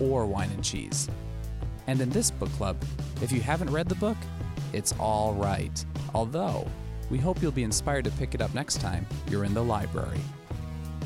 [0.00, 1.08] or wine and cheese.
[1.86, 2.76] And in this book club,
[3.22, 4.16] if you haven't read the book,
[4.72, 5.84] it's all right.
[6.14, 6.66] Although,
[7.10, 10.20] we hope you'll be inspired to pick it up next time you're in the library.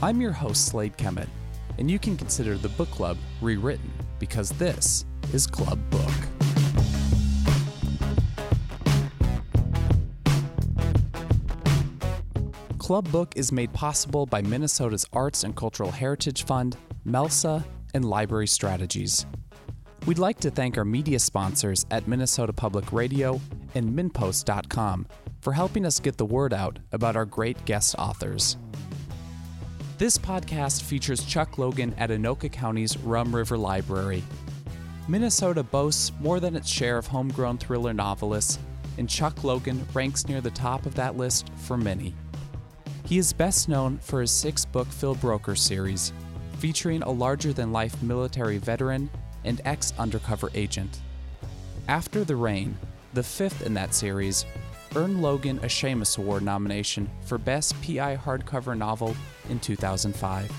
[0.03, 1.29] I'm your host, Slade Kemet,
[1.79, 6.11] and you can consider the book club rewritten because this is Club Book.
[12.79, 18.47] Club Book is made possible by Minnesota's Arts and Cultural Heritage Fund, MELSA, and Library
[18.47, 19.27] Strategies.
[20.07, 23.41] We'd like to thank our media sponsors at Minnesota Public Radio
[23.75, 25.07] and MinnPost.com
[25.41, 28.57] for helping us get the word out about our great guest authors.
[29.99, 34.25] This podcast features Chuck Logan at Anoka County's Rum River Library.
[35.07, 38.59] Minnesota boasts more than its share of homegrown thriller novelists,
[38.99, 42.15] and Chuck Logan ranks near the top of that list for many.
[43.05, 46.13] He is best known for his six book Phil Broker series,
[46.63, 49.11] featuring a larger than life military veteran
[49.45, 51.01] and ex undercover agent.
[51.89, 52.79] After the Rain,
[53.15, 54.47] the fifth in that series,
[54.95, 59.17] earned Logan a Shamus Award nomination for Best PI Hardcover Novel
[59.49, 60.53] in 2005.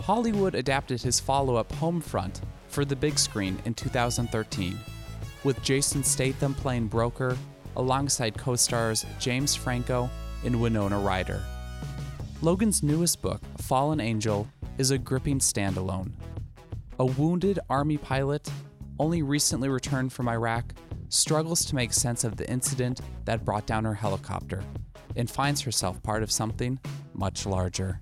[0.00, 4.76] Hollywood adapted his follow up Homefront for the big screen in 2013,
[5.44, 7.38] with Jason Statham playing Broker
[7.76, 10.10] alongside co stars James Franco
[10.44, 11.40] and Winona Ryder.
[12.42, 14.46] Logan's newest book, Fallen Angel,
[14.78, 16.12] is a gripping standalone.
[16.98, 18.50] A wounded Army pilot,
[18.98, 20.74] only recently returned from Iraq,
[21.08, 24.62] struggles to make sense of the incident that brought down her helicopter
[25.16, 26.78] and finds herself part of something
[27.14, 28.00] much larger.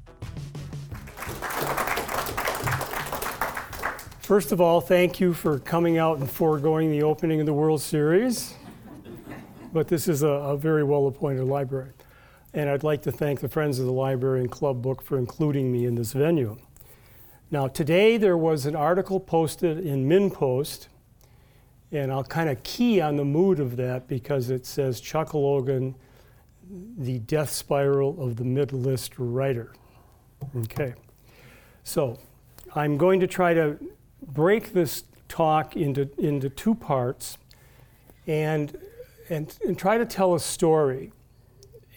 [4.21, 7.83] First of all, thank you for coming out and foregoing the opening of the World
[7.83, 8.55] Series.
[9.73, 11.91] But this is a, a very well appointed library.
[12.55, 15.73] And I'd like to thank the Friends of the Library and Club Book for including
[15.73, 16.57] me in this venue.
[17.51, 20.87] Now, today there was an article posted in MinnPost
[21.91, 25.97] and I'll kind of key on the mood of that because it says Chuck Logan,
[26.97, 29.73] the death spiral of the mid-list writer.
[30.57, 30.95] Okay.
[31.83, 32.21] So
[32.77, 33.79] I'm going to try to
[34.29, 37.37] break this talk into, into two parts
[38.29, 38.77] and,
[39.29, 41.13] and, and try to tell a story.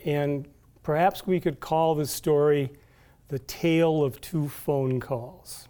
[0.08, 0.48] And
[0.84, 2.72] perhaps we could call this story
[3.28, 5.68] The Tale of Two Phone Calls.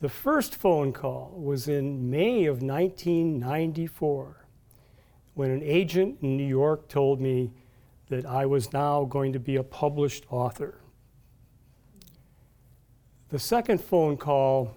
[0.00, 4.44] The first phone call was in May of 1994
[5.32, 7.50] when an agent in New York told me
[8.10, 10.82] that I was now going to be a published author.
[13.30, 14.76] The second phone call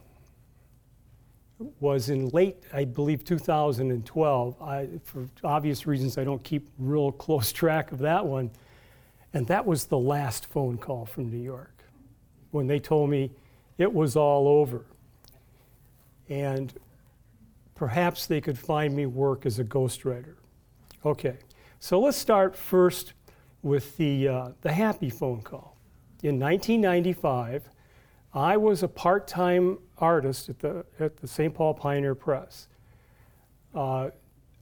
[1.80, 4.62] was in late, I believe, 2012.
[4.62, 8.52] I, for obvious reasons, I don't keep real close track of that one.
[9.34, 11.84] And that was the last phone call from New York
[12.52, 13.32] when they told me
[13.78, 14.86] it was all over
[16.30, 16.74] and
[17.76, 20.36] perhaps they could find me work as a ghostwriter.
[21.06, 21.38] Okay,
[21.80, 23.14] so let's start first
[23.62, 25.78] with the, uh, the happy phone call.
[26.22, 27.70] In 1995,
[28.34, 31.54] I was a part time artist at the, at the St.
[31.54, 32.68] Paul Pioneer Press.
[33.76, 34.10] Uh,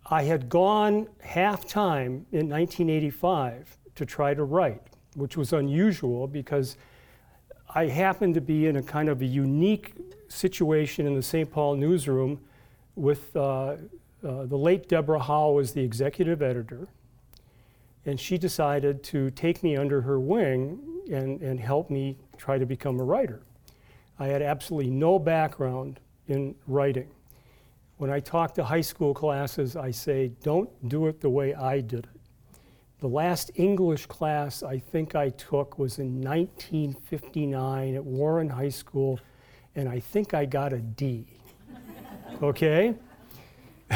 [0.09, 4.81] I had gone half time in 1985 to try to write,
[5.15, 6.75] which was unusual because
[7.73, 9.93] I happened to be in a kind of a unique
[10.27, 11.49] situation in the St.
[11.49, 12.41] Paul newsroom
[12.95, 13.75] with uh, uh,
[14.21, 16.89] the late Deborah Howe as the executive editor.
[18.05, 22.65] And she decided to take me under her wing and, and help me try to
[22.65, 23.41] become a writer.
[24.21, 27.07] I had absolutely no background in writing.
[27.97, 31.81] When I talk to high school classes, I say, don't do it the way I
[31.81, 32.21] did it.
[32.99, 39.19] The last English class I think I took was in 1959 at Warren High School
[39.75, 41.25] and I think I got a D.
[42.43, 42.93] okay?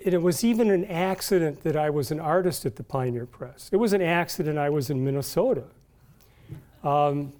[0.00, 3.68] it was even an accident that I was an artist at the Pioneer Press.
[3.72, 5.64] It was an accident I was in Minnesota.
[6.84, 7.32] Um,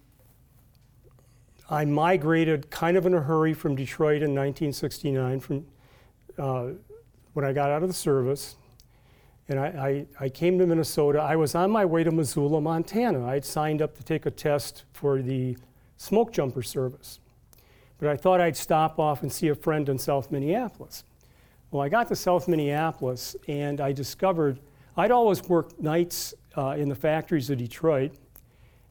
[1.70, 5.67] I migrated kind of in a hurry from Detroit in 1969 from
[6.38, 6.69] uh,
[7.35, 8.56] when I got out of the service
[9.49, 11.20] and I, I, I, came to Minnesota.
[11.20, 13.26] I was on my way to Missoula, Montana.
[13.26, 15.56] I'd signed up to take a test for the
[15.96, 17.19] smoke jumper service.
[17.99, 21.05] But I thought I'd stop off and see a friend in South Minneapolis.
[21.70, 24.61] Well, I got to South Minneapolis and I discovered
[24.96, 28.12] I'd always worked nights uh, in the factories of Detroit,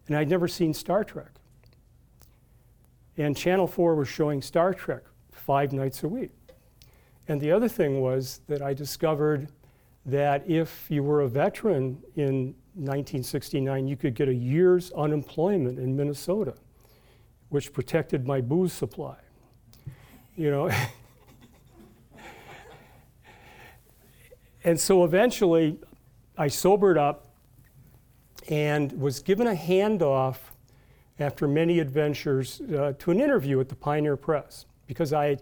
[0.07, 1.31] and I'd never seen Star Trek.
[3.18, 6.31] And Channel 4 was showing Star Trek five nights a week.
[7.27, 9.50] And the other thing was that I discovered
[10.06, 15.95] that if you were a veteran in 1969, you could get a year's unemployment in
[15.95, 16.53] Minnesota,
[17.50, 19.18] which protected my booze supply.
[20.38, 20.69] You know,
[24.63, 25.80] and so eventually
[26.38, 27.26] I sobered up
[28.47, 30.38] and was given a handoff
[31.19, 35.38] after many adventures uh, to an interview at the Pioneer Press because I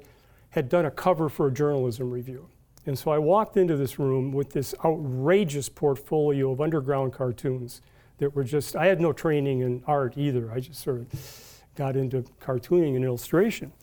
[0.49, 2.47] had done a cover for a journalism review.
[2.85, 7.81] And so I walked into this room with this outrageous portfolio of underground cartoons
[8.19, 10.51] that were just, I had no training in art either.
[10.51, 13.73] I just sort of got into cartooning and illustration.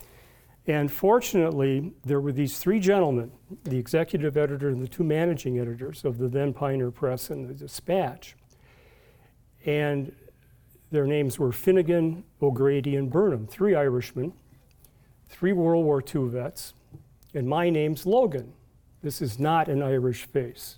[0.66, 3.32] And fortunately, there were these three gentlemen,
[3.64, 7.54] the executive editor and the two managing editors of the then Pioneer Press and the
[7.54, 8.36] Dispatch.
[9.66, 10.12] And
[10.90, 14.32] their names were Finnegan, O'Grady, and Burnham, three Irishmen,
[15.28, 16.74] three World War II vets,
[17.34, 18.52] and my name's Logan.
[19.02, 20.76] This is not an Irish face.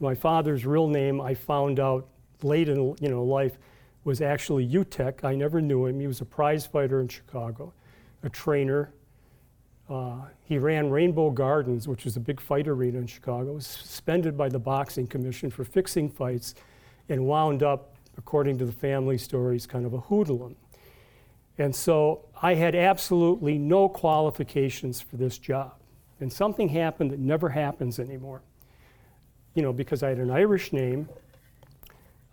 [0.00, 2.08] my father's real name, I found out
[2.42, 3.58] late in you know, life,
[4.04, 5.24] was actually Utek.
[5.24, 6.00] I never knew him.
[6.00, 7.72] He was a prize fighter in Chicago
[8.22, 8.92] a trainer.
[9.88, 14.36] Uh, he ran Rainbow Gardens, which was a big fight arena in Chicago, was suspended
[14.36, 16.54] by the Boxing Commission for fixing fights,
[17.10, 20.56] and wound up, according to the family stories, kind of a hoodlum.
[21.58, 25.74] And so I had absolutely no qualifications for this job.
[26.20, 28.42] And something happened that never happens anymore.
[29.54, 31.08] You know, because I had an Irish name,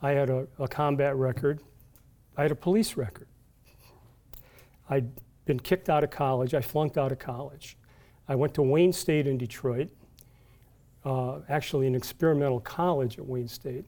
[0.01, 1.59] I had a, a combat record,
[2.37, 3.27] I had a police record.
[4.89, 5.09] I'd
[5.45, 6.53] been kicked out of college.
[6.53, 7.77] I flunked out of college.
[8.27, 9.89] I went to Wayne State in Detroit,
[11.03, 13.85] uh, actually an experimental college at Wayne State.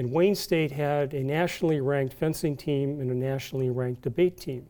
[0.00, 4.66] And Wayne State had a nationally ranked fencing team and a nationally ranked debate team.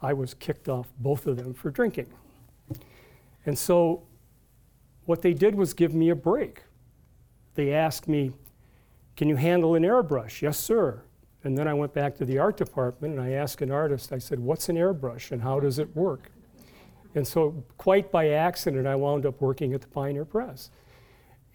[0.00, 2.08] I was kicked off both of them for drinking.
[3.46, 4.02] And so
[5.04, 6.64] what they did was give me a break.
[7.54, 8.32] They asked me,
[9.14, 10.42] Can you handle an airbrush?
[10.42, 11.04] Yes, sir.
[11.44, 14.18] And then I went back to the art department and I asked an artist, I
[14.18, 16.32] said, What's an airbrush and how does it work?
[17.14, 20.70] And so, quite by accident, I wound up working at the Pioneer Press.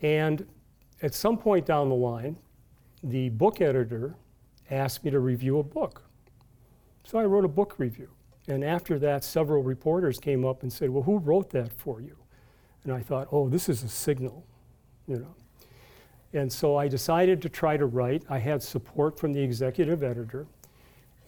[0.02, 0.48] And
[1.02, 2.38] at some point down the line,
[3.04, 4.16] the book editor
[4.70, 6.04] asked me to review a book.
[7.04, 8.10] So I wrote a book review.
[8.48, 12.18] And after that, several reporters came up and said, Well, who wrote that for you?
[12.84, 14.46] And I thought, Oh, this is a signal,
[15.08, 15.36] you know.
[16.34, 18.24] And so I decided to try to write.
[18.30, 20.48] I had support from the executive editor.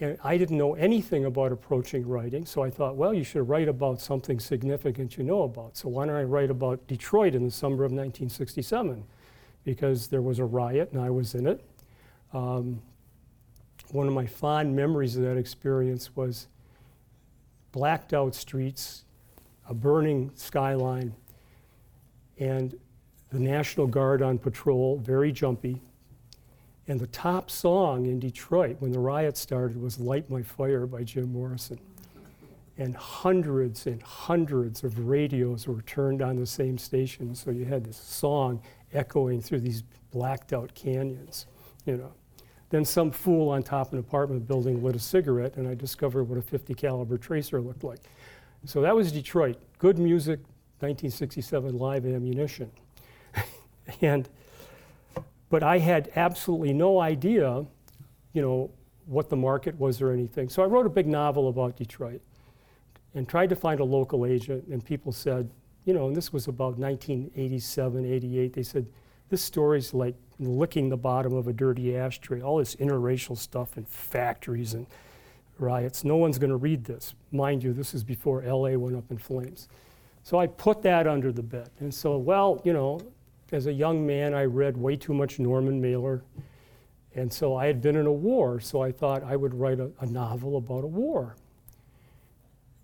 [0.02, 3.68] And I didn't know anything about approaching writing, so I thought, well, you should write
[3.68, 5.76] about something significant you know about.
[5.76, 9.04] So why don't I write about Detroit in the summer of 1967?
[9.70, 11.64] Because there was a riot and I was in it.
[12.34, 12.82] Um,
[13.92, 16.48] one of my fond memories of that experience was
[17.72, 19.04] blacked out streets,
[19.70, 21.14] a burning skyline,
[22.40, 22.80] and
[23.32, 25.80] the National Guard on patrol, very jumpy.
[26.88, 31.04] And the top song in Detroit when the riot started was Light My Fire by
[31.04, 31.80] Jim Morrison.
[32.80, 37.84] And hundreds and hundreds of radios were turned on the same station, so you had
[37.84, 38.62] this song
[38.94, 41.46] echoing through these blacked out canyons,
[41.86, 42.14] you know.
[42.70, 46.24] Then some fool on top of an apartment building lit a cigarette, and I discovered
[46.24, 48.00] what a 50 caliber tracer looked like.
[48.64, 49.58] So that was Detroit.
[49.78, 50.40] Good music,
[50.80, 52.72] 1967 live ammunition.
[54.02, 54.30] And,
[55.50, 57.66] but I had absolutely no idea,
[58.34, 58.70] you know,
[59.08, 60.48] what the market was or anything.
[60.48, 62.22] So I wrote a big novel about Detroit
[63.16, 64.68] and tried to find a local agent.
[64.68, 65.50] And people said,
[65.86, 68.86] you know, and this was about 1987, 88, they said,
[69.30, 73.88] this story's like licking the bottom of a dirty ashtray, all this interracial stuff and
[73.88, 74.88] factories and
[75.60, 76.04] riots.
[76.04, 77.14] No one's going to read this.
[77.32, 79.68] Mind you, this is before LA went up in flames.
[80.24, 81.70] So I put that under the bed.
[81.80, 83.00] And so, well, you know,
[83.52, 86.24] as a young man, I read way too much Norman Mailer.
[87.16, 89.92] And so I had been in a war, so I thought I would write a,
[90.00, 91.36] a novel about a war.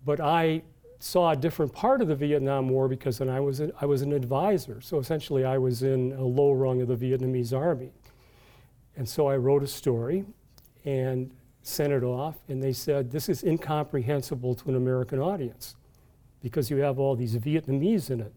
[0.06, 0.62] But I
[1.00, 4.02] saw a different part of the Vietnam War because then I was, a, I was
[4.02, 4.80] an advisor.
[4.82, 7.92] So essentially, I was in a low rung of the Vietnamese army.
[8.96, 10.26] And so I wrote a story
[10.86, 11.32] and
[11.64, 15.76] sent it off, and they said, This is incomprehensible to an American audience
[16.42, 18.32] because you have all these Vietnamese in it.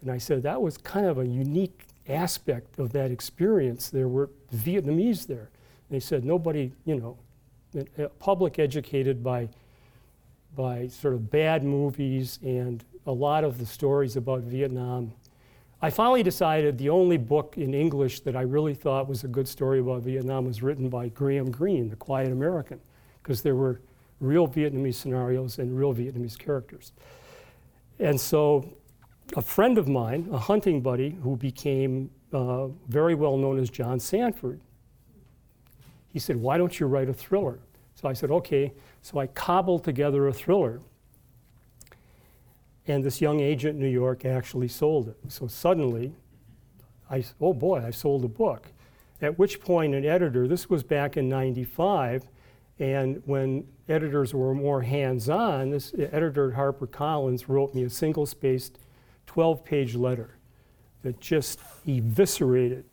[0.00, 3.90] And I said that was kind of a unique aspect of that experience.
[3.90, 5.50] There were Vietnamese there.
[5.90, 7.18] They said nobody, you know,
[8.18, 9.48] public educated by,
[10.56, 15.12] by sort of bad movies and a lot of the stories about Vietnam.
[15.80, 19.46] I finally decided the only book in English that I really thought was a good
[19.46, 22.80] story about Vietnam was written by Graham Greene, The Quiet American,
[23.22, 23.80] because there were
[24.20, 26.92] real Vietnamese scenarios and real Vietnamese characters.
[28.00, 28.68] And so
[29.36, 34.00] a friend of mine, a hunting buddy who became uh, very well known as John
[34.00, 34.60] Sandford,
[36.08, 37.60] he said, Why don't you write a thriller?
[37.94, 38.72] So I said, Okay.
[39.10, 40.82] So I cobbled together a thriller.
[42.86, 45.16] And this young agent in New York actually sold it.
[45.28, 46.12] So suddenly,
[47.10, 48.66] I, oh boy, I sold a book.
[49.22, 52.24] At which point, an editor, this was back in 95,
[52.80, 58.26] and when editors were more hands on, this editor at HarperCollins wrote me a single
[58.26, 58.78] spaced
[59.24, 60.36] 12 page letter
[61.00, 62.84] that just eviscerated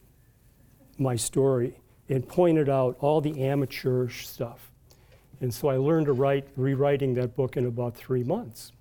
[0.97, 4.71] my story and pointed out all the amateurish stuff.
[5.41, 8.71] And so I learned to write, rewriting that book in about three months.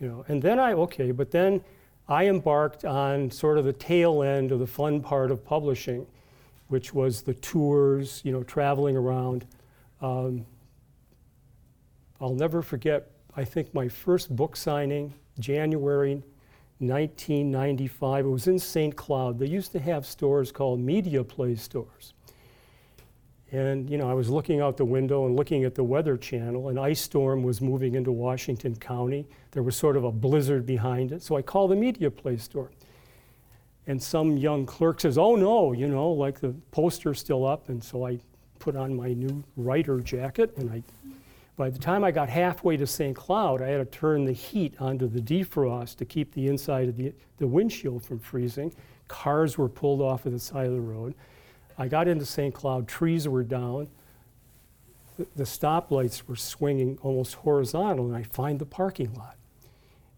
[0.00, 1.62] You know, and then I, okay, but then
[2.08, 6.06] I embarked on sort of the tail end of the fun part of publishing,
[6.68, 9.46] which was the tours, you know, traveling around.
[10.00, 10.44] Um,
[12.20, 16.22] I'll never forget, I think my first book signing, January
[16.78, 18.96] 1995, it was in St.
[18.96, 19.38] Cloud.
[19.38, 22.14] They used to have stores called Media Play stores.
[23.52, 26.70] And you know, I was looking out the window and looking at the Weather Channel.
[26.70, 29.26] An ice storm was moving into Washington County.
[29.50, 31.22] There was sort of a blizzard behind it.
[31.22, 32.70] So I called the Media Play store.
[33.86, 37.82] And some young clerk says, "Oh no, you know, like the poster's still up." And
[37.82, 38.18] so I
[38.58, 40.82] put on my new writer jacket, and I.
[41.54, 43.14] By the time I got halfway to St.
[43.14, 46.96] Cloud, I had to turn the heat onto the defrost to keep the inside of
[46.96, 48.72] the, the windshield from freezing.
[49.06, 51.14] Cars were pulled off of the side of the road.
[51.82, 52.54] I got into St.
[52.54, 53.88] Cloud, trees were down,
[55.18, 59.36] the, the stoplights were swinging almost horizontal, and I find the parking lot.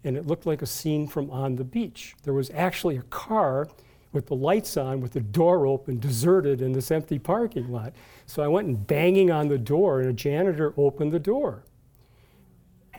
[0.05, 2.17] And it looked like a scene from On the Beach.
[2.23, 3.67] There was actually a car
[4.13, 7.95] with the lights on, with the door open, deserted in this empty parking lot.
[8.27, 11.63] So I went and banging on the door, and a janitor opened the door,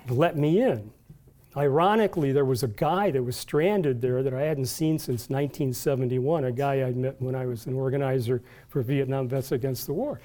[0.09, 0.89] let me in.
[1.57, 6.43] Ironically, there was a guy that was stranded there that I hadn't seen since 1971,
[6.43, 10.19] a guy I met when I was an organizer for Vietnam Vets Against the War.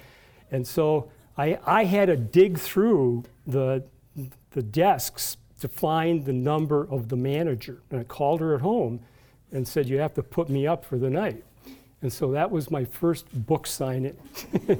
[0.51, 3.83] And so I, I had to dig through the,
[4.51, 7.81] the desks to find the number of the manager.
[7.91, 8.99] And I called her at home
[9.53, 11.43] and said, You have to put me up for the night.
[12.01, 14.17] And so that was my first book signing.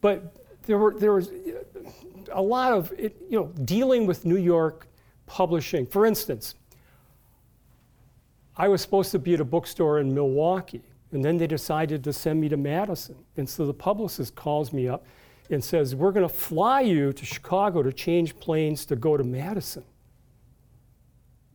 [0.00, 0.34] but
[0.64, 1.30] there, were, there was
[2.32, 4.88] a lot of it, you know, dealing with New York
[5.26, 5.86] publishing.
[5.86, 6.54] For instance,
[8.56, 12.12] I was supposed to be at a bookstore in Milwaukee, and then they decided to
[12.12, 13.16] send me to Madison.
[13.36, 15.06] And so the publicist calls me up
[15.50, 19.24] and says, We're going to fly you to Chicago to change planes to go to
[19.24, 19.84] Madison.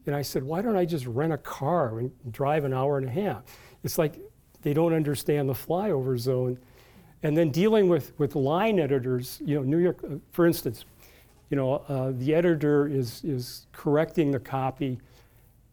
[0.06, 3.08] And I said, Why don't I just rent a car and drive an hour and
[3.08, 3.44] a half?
[3.84, 4.20] It's like
[4.62, 6.60] they don't understand the flyover zone.
[7.22, 10.86] And then dealing with, with line editors, you know, New York, uh, for instance,
[11.50, 15.00] you know, uh, the editor is, is correcting the copy.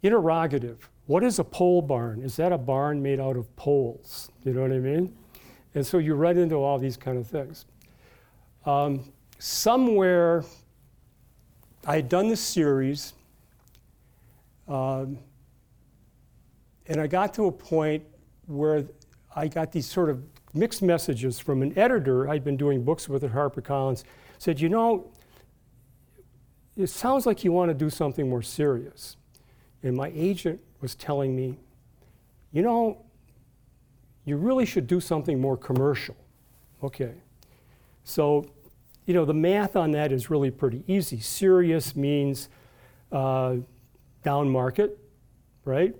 [0.02, 0.88] Interrogative.
[1.06, 2.22] What is a pole barn?
[2.22, 4.30] Is that a barn made out of poles?
[4.44, 5.14] You know what I mean?
[5.74, 7.66] And so you run into all these kind of things.
[8.64, 10.44] Um, somewhere,
[11.86, 13.12] I had done this series,
[14.66, 15.18] um,
[16.88, 18.02] and I got to a point
[18.46, 18.84] where
[19.34, 20.22] I got these sort of
[20.56, 24.04] mixed messages from an editor I'd been doing books with at HarperCollins.
[24.38, 25.10] Said, you know,
[26.76, 29.16] it sounds like you want to do something more serious.
[29.82, 31.58] And my agent was telling me,
[32.52, 33.04] you know,
[34.24, 36.16] you really should do something more commercial.
[36.82, 37.14] Okay.
[38.04, 38.46] So,
[39.06, 41.20] you know, the math on that is really pretty easy.
[41.20, 42.48] Serious means
[43.12, 43.56] uh,
[44.22, 44.98] down market,
[45.64, 45.94] right?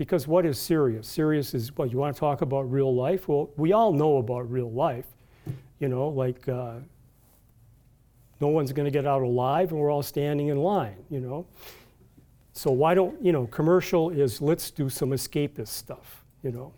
[0.00, 1.06] Because what is serious?
[1.06, 3.28] Serious is what you want to talk about real life?
[3.28, 5.04] Well, we all know about real life.
[5.78, 6.76] You know, like uh,
[8.40, 11.46] no one's going to get out alive and we're all standing in line, you know.
[12.54, 16.72] So why don't, you know, commercial is let's do some escapist stuff, you know.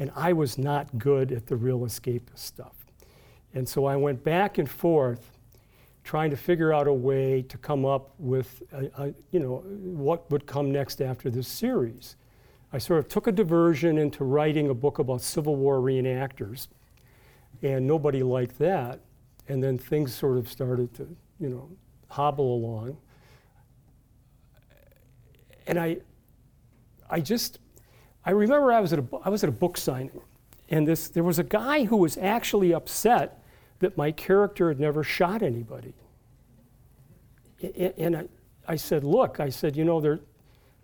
[0.00, 2.74] And I was not good at the real escapist stuff.
[3.54, 5.38] And so I went back and forth
[6.02, 10.28] trying to figure out a way to come up with, a, a, you know, what
[10.32, 12.16] would come next after this series.
[12.76, 16.68] I sort of took a diversion into writing a book about Civil War reenactors,
[17.62, 19.00] and nobody liked that.
[19.48, 21.08] And then things sort of started to,
[21.40, 21.70] you know,
[22.10, 22.98] hobble along.
[25.66, 25.96] And I,
[27.08, 27.60] I just,
[28.26, 30.20] I remember I was at a, I was at a book signing,
[30.68, 33.42] and this, there was a guy who was actually upset
[33.78, 35.94] that my character had never shot anybody.
[37.96, 38.28] And I,
[38.68, 40.20] I said, Look, I said, you know, there,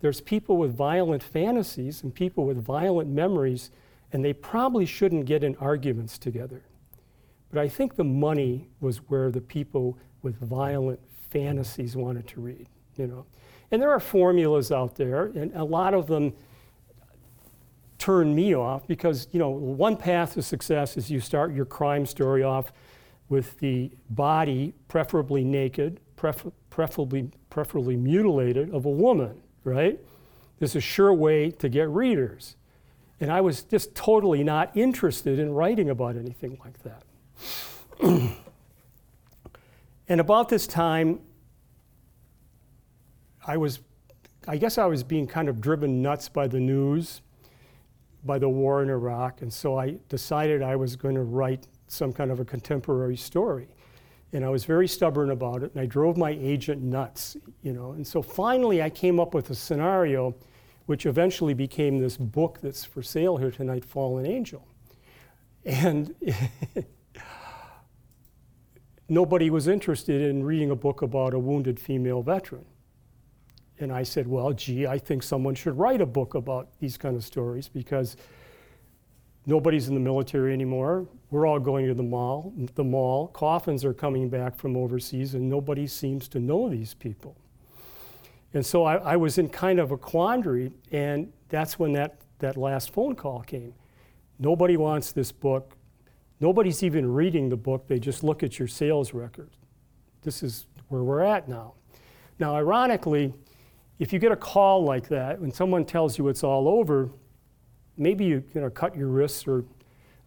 [0.03, 3.71] there's people with violent fantasies and people with violent memories,
[4.11, 6.61] and they probably shouldn't get in arguments together.
[7.49, 12.67] But I think the money was where the people with violent fantasies wanted to read,
[12.97, 13.25] you know.
[13.71, 16.33] And there are formulas out there, and a lot of them
[17.97, 22.05] turn me off because, you know, one path to success is you start your crime
[22.05, 22.73] story off
[23.29, 29.99] with the body, preferably naked, prefer- preferably, preferably mutilated, of a woman, right?
[30.59, 32.55] This is a sure way to get readers.
[33.19, 37.03] And I was just totally not interested in writing about anything like that.
[40.07, 41.19] and about this time,
[43.45, 43.79] I was,
[44.47, 47.21] I guess I was being kind of driven nuts by the news,
[48.23, 52.13] by the war in Iraq, and so I decided I was going to write some
[52.13, 53.67] kind of a contemporary story.
[54.33, 57.91] And I was very stubborn about it, and I drove my agent nuts, you know.
[57.91, 60.35] And so finally, I came up with a scenario,
[60.87, 64.67] which eventually became this book that's for sale here tonight, Fallen Angel.
[65.65, 66.15] And
[69.07, 72.65] nobody was interested in reading a book about a wounded female veteran.
[73.79, 77.15] And I said, well, gee, I think someone should write a book about these kind
[77.15, 78.17] of stories because
[79.45, 81.07] nobody's in the military anymore.
[81.31, 82.53] We're all going to the mall.
[82.75, 83.27] The mall.
[83.29, 87.35] Coffins are coming back from overseas, and nobody seems to know these people.
[88.53, 92.55] And so I, I was in kind of a quandary, and that's when that, that
[92.55, 93.73] last phone call came.
[94.39, 95.75] Nobody wants this book.
[96.39, 99.49] Nobody's even reading the book, they just look at your sales record.
[100.23, 101.73] This is where we're at now.
[102.39, 103.33] Now, ironically,
[103.99, 107.09] if you get a call like that, when someone tells you it's all over,
[107.97, 109.63] maybe you, you know, cut your wrists or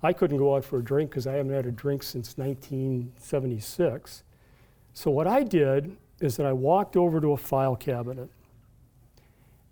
[0.03, 4.23] I couldn't go out for a drink because I haven't had a drink since 1976.
[4.93, 8.31] So what I did is that I walked over to a file cabinet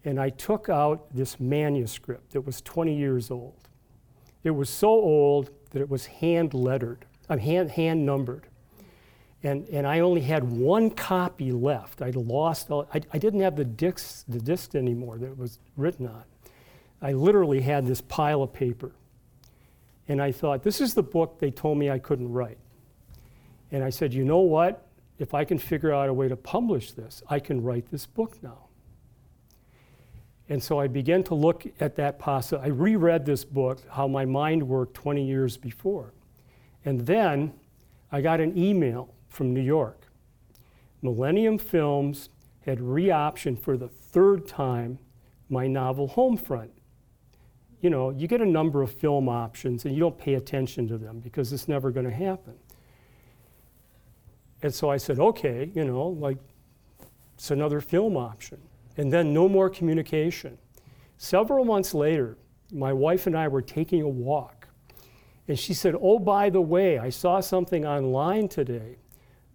[0.04, 3.68] and I took out this manuscript that was 20 years old.
[4.42, 8.46] It was so old that it was hand lettered, uh, hand, hand numbered.
[9.42, 12.02] And, and I only had one copy left.
[12.02, 15.58] I'd lost, all, I, I didn't have the disc, the disc anymore that it was
[15.76, 16.24] written on.
[17.00, 18.92] I literally had this pile of paper.
[20.08, 22.58] And I thought, this is the book they told me I couldn't write.
[23.70, 24.86] And I said, you know what?
[25.18, 28.42] If I can figure out a way to publish this, I can write this book
[28.42, 28.64] now.
[30.48, 32.70] And so I began to look at that possibility.
[32.70, 36.12] I reread this book, How My Mind Worked 20 years before.
[36.84, 37.54] And then
[38.12, 40.06] I got an email from New York.
[41.00, 42.28] Millennium Films
[42.66, 44.98] had reoptioned for the third time
[45.48, 46.70] my novel Homefront.
[47.84, 50.96] You know, you get a number of film options and you don't pay attention to
[50.96, 52.54] them because it's never going to happen.
[54.62, 56.38] And so I said, okay, you know, like
[57.34, 58.58] it's another film option
[58.96, 60.56] and then no more communication.
[61.18, 62.38] Several months later,
[62.72, 64.66] my wife and I were taking a walk,
[65.46, 68.96] and she said, Oh, by the way, I saw something online today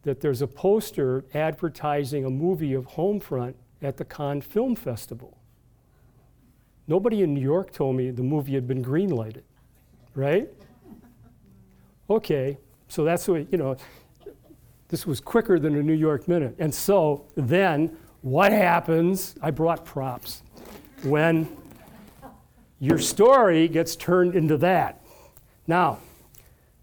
[0.04, 5.39] that there's a poster advertising a movie of Homefront at the Cannes Film Festival.
[6.90, 9.44] Nobody in New York told me the movie had been greenlighted,
[10.16, 10.50] right?
[12.10, 13.78] Okay, so that's what, you know,
[14.88, 16.56] this was quicker than a New York minute.
[16.58, 19.36] And so then what happens?
[19.40, 20.42] I brought props.
[21.04, 21.48] When
[22.80, 25.06] your story gets turned into that.
[25.68, 26.00] Now,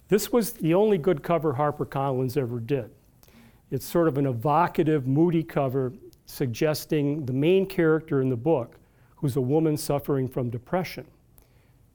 [0.08, 2.90] this was the only good cover HarperCollins ever did.
[3.72, 5.92] It's sort of an evocative, moody cover
[6.26, 8.78] suggesting the main character in the book,
[9.26, 11.04] who's a woman suffering from depression.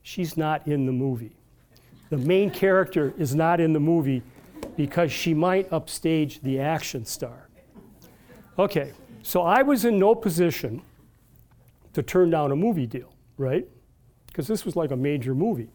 [0.01, 1.31] She's not in the movie.
[2.09, 4.21] The main character is not in the movie
[4.75, 7.47] because she might upstage the action star.
[8.59, 8.91] Okay,
[9.23, 10.81] so I was in no position
[11.93, 13.65] to turn down a movie deal, right?
[14.27, 15.69] Because this was like a major movie.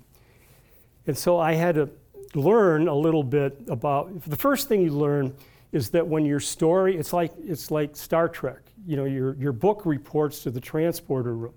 [1.07, 1.88] And so I had to
[2.35, 5.35] learn a little bit about the first thing you learn
[5.72, 8.62] is that when your story it's like it's like Star Trek.
[8.87, 11.55] You know, your, your book reports to the transporter room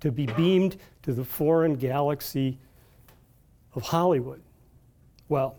[0.00, 2.58] to be beamed to the foreign galaxy
[3.74, 4.42] of Hollywood.
[5.28, 5.56] Well,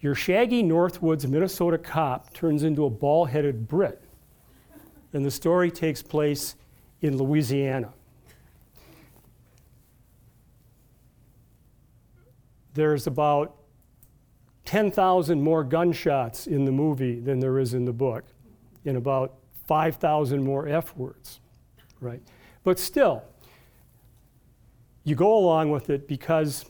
[0.00, 4.00] your shaggy Northwoods Minnesota cop turns into a ball headed Brit
[5.14, 6.56] and the story takes place
[7.00, 7.92] in Louisiana.
[12.74, 13.56] There's about
[14.64, 18.24] 10,000 more gunshots in the movie than there is in the book,
[18.84, 19.34] and about
[19.66, 21.40] 5,000 more F words,
[22.00, 22.22] right?
[22.62, 23.22] But still,
[25.04, 26.64] you go along with it because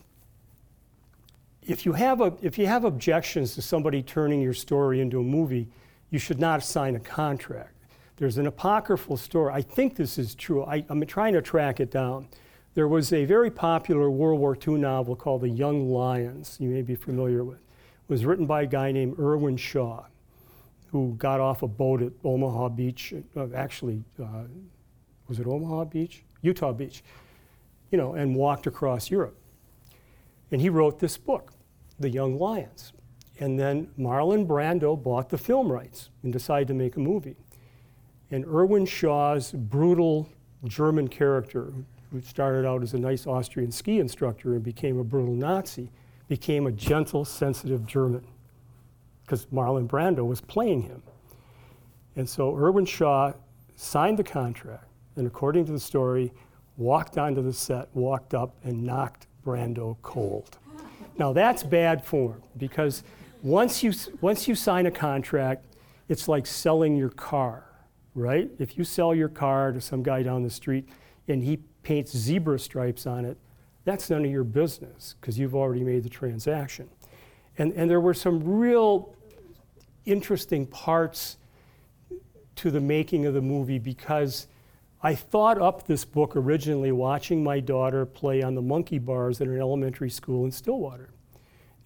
[1.62, 5.22] if you have a, if you have objections to somebody turning your story into a
[5.22, 5.68] movie,
[6.10, 7.70] you should not sign a contract.
[8.16, 9.52] There's an apocryphal story.
[9.52, 10.64] I think this is true.
[10.64, 12.28] I, am trying to track it down.
[12.74, 16.82] There was a very popular World War II novel called The Young Lions, you may
[16.82, 17.63] be familiar with.
[18.08, 20.04] Was written by a guy named Irwin Shaw,
[20.88, 23.14] who got off a boat at Omaha Beach.
[23.36, 24.44] Uh, actually, uh,
[25.26, 26.22] was it Omaha Beach?
[26.42, 27.02] Utah Beach,
[27.90, 29.38] you know, and walked across Europe.
[30.50, 31.52] And he wrote this book,
[31.98, 32.92] The Young Lions.
[33.40, 37.36] And then Marlon Brando bought the film rights and decided to make a movie.
[38.30, 40.28] And Irwin Shaw's brutal
[40.66, 41.72] German character,
[42.12, 45.90] who started out as a nice Austrian ski instructor and became a brutal Nazi,
[46.28, 48.26] became a gentle, sensitive German
[49.24, 51.02] because Marlon Brando was playing him.
[52.16, 53.32] And so Irwin Shaw
[53.74, 56.32] signed the contract, and according to the story,
[56.76, 60.58] walked onto the set, walked up, and knocked Brando cold.
[61.18, 63.04] Now that's bad form because
[63.42, 65.66] once you, once you sign a contract,
[66.08, 67.64] it's like selling your car,
[68.14, 68.50] right?
[68.58, 70.88] If you sell your car to some guy down the street
[71.28, 73.38] and he paints zebra stripes on it,
[73.84, 76.88] that's none of your business because you've already made the transaction.
[77.58, 79.14] And, and there were some real
[80.06, 81.36] interesting parts
[82.56, 84.46] to the making of the movie because
[85.02, 89.48] I thought up this book originally watching my daughter play on the monkey bars at
[89.48, 91.10] an elementary school in Stillwater.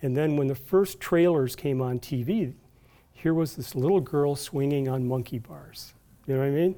[0.02, 2.54] And then when the first trailers came on TV,
[3.12, 5.94] here was this little girl swinging on monkey bars.
[6.26, 6.76] You know what I mean?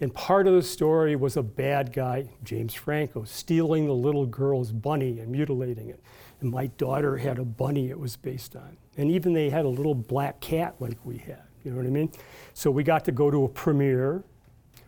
[0.00, 4.72] And part of the story was a bad guy, James Franco, stealing the little girl's
[4.72, 6.00] bunny and mutilating it.
[6.40, 8.78] And my daughter had a bunny it was based on.
[8.96, 11.42] And even they had a little black cat like we had.
[11.64, 12.10] You know what I mean?
[12.54, 14.24] So we got to go to a premiere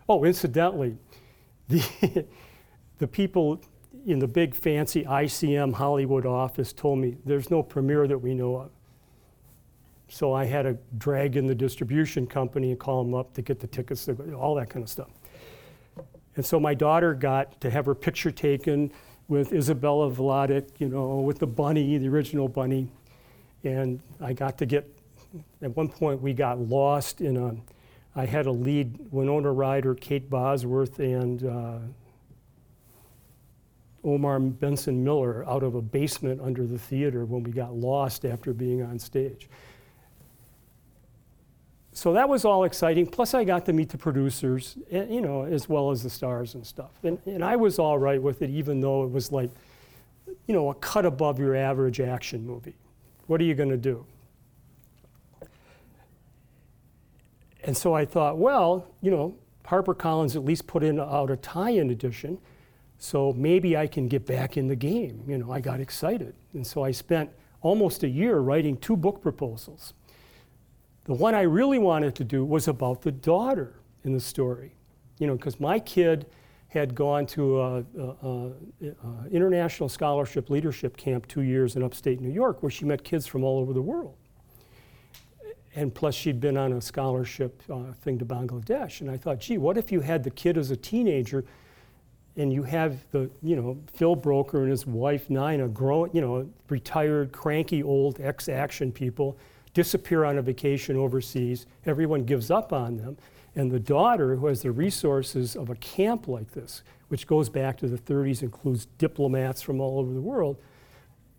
[0.09, 0.97] Oh, incidentally,
[1.69, 2.27] the,
[2.99, 3.63] the people
[4.07, 8.57] in the big fancy ICM Hollywood office told me there's no premiere that we know
[8.57, 8.71] of.
[10.13, 13.61] So I had to drag in the distribution company and call them up to get
[13.61, 15.09] the tickets, all that kind of stuff.
[16.37, 18.93] And so my daughter got to have her picture taken
[19.29, 22.89] with Isabella Vladic, you know, with the bunny, the original bunny.
[23.65, 24.87] And I got to get,
[25.63, 27.57] at one point, we got lost in a
[28.15, 31.79] I had a lead Winona Ryder, Kate Bosworth, and uh,
[34.05, 38.53] Omar Benson Miller out of a basement under the theater when we got lost after
[38.53, 39.49] being on stage.
[42.03, 43.07] So that was all exciting.
[43.07, 46.57] Plus, I got to meet the producers, eh, you know, as well as the stars
[46.57, 46.91] and stuff.
[47.05, 49.53] And, and I was all right with it, even though it was like,
[50.49, 52.75] you know, a cut above your average action movie.
[53.29, 54.05] What are you going to do?
[57.63, 59.37] And so I thought, well, you know,
[59.69, 62.39] HarperCollins at least put in out a tie-in edition,
[62.99, 65.23] so maybe I can get back in the game.
[65.29, 69.23] You know, I got excited, and so I spent almost a year writing two book
[69.23, 69.95] proposals.
[71.05, 74.75] The one I really wanted to do was about the daughter in the story,
[75.19, 76.27] you know, because my kid
[76.69, 82.71] had gone to an international scholarship leadership camp two years in upstate New York, where
[82.71, 84.17] she met kids from all over the world
[85.75, 89.01] and plus she'd been on a scholarship uh, thing to Bangladesh.
[89.01, 91.45] And I thought, gee, what if you had the kid as a teenager
[92.37, 96.49] and you have the, you know, Phil Broker and his wife Nina, grow, you know,
[96.69, 99.39] retired, cranky old ex-action people,
[99.75, 101.67] disappear on a vacation overseas.
[101.87, 103.17] Everyone gives up on them.
[103.55, 107.77] And the daughter, who has the resources of a camp like this, which goes back
[107.79, 110.57] to the 30s, includes diplomats from all over the world,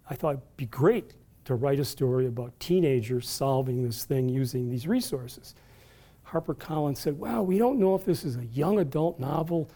[0.10, 1.14] I thought it'd be great
[1.46, 5.56] to write a story about teenagers solving this thing using these resources.
[6.28, 9.70] HarperCollins said, Well, we don't know if this is a young adult novel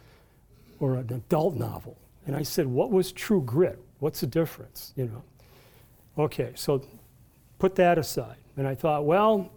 [0.80, 1.98] or an adult novel.
[2.26, 3.80] And I said, What was true grit?
[4.00, 4.94] What's the difference?
[4.96, 5.24] You know.
[6.24, 6.84] Okay, so
[7.60, 8.38] put that aside.
[8.58, 9.52] And I thought, well,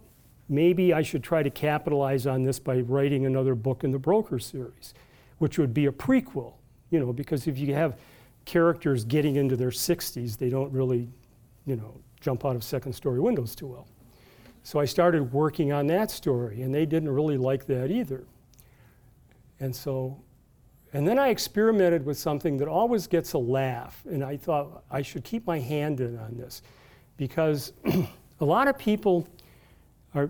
[0.47, 4.39] maybe I should try to capitalize on this by writing another book in the Broker
[4.39, 4.93] series,
[5.39, 6.53] which would be a prequel,
[6.91, 7.97] you know, because if you have
[8.45, 11.09] characters getting into their 60s, they don't really
[11.65, 13.87] you know, jump out of second story windows too well.
[14.63, 18.25] So I started working on that story, and they didn't really like that either.
[19.59, 20.21] And so,
[20.93, 25.01] and then I experimented with something that always gets a laugh, and I thought I
[25.01, 26.61] should keep my hand in on this
[27.17, 27.73] because
[28.41, 29.27] a lot of people
[30.13, 30.29] are,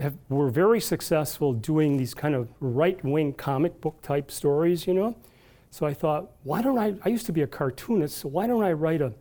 [0.00, 4.94] have, were very successful doing these kind of right wing comic book type stories, you
[4.94, 5.16] know?
[5.70, 6.94] So I thought, why don't I?
[7.04, 9.12] I used to be a cartoonist, so why don't I write a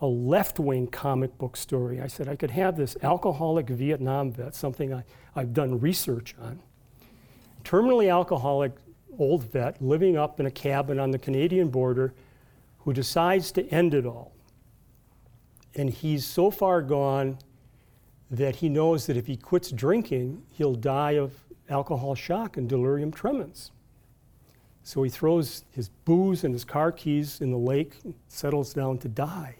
[0.00, 2.00] a left wing comic book story.
[2.00, 6.60] I said I could have this alcoholic Vietnam vet, something I, I've done research on.
[7.64, 8.72] Terminally alcoholic
[9.18, 12.14] old vet living up in a cabin on the Canadian border
[12.80, 14.32] who decides to end it all.
[15.74, 17.38] and he's so far gone
[18.30, 21.32] that he knows that if he quits drinking, he'll die of
[21.68, 23.70] alcohol shock and delirium tremens.
[24.82, 27.96] So he throws his booze and his car keys in the lake,
[28.28, 29.56] settles down to die.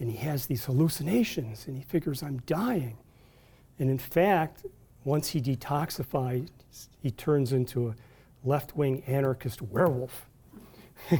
[0.00, 2.98] And he has these hallucinations, and he figures, I'm dying.
[3.78, 4.66] And in fact,
[5.04, 6.48] once he detoxifies,
[7.00, 7.94] he turns into a
[8.44, 10.26] left wing anarchist werewolf.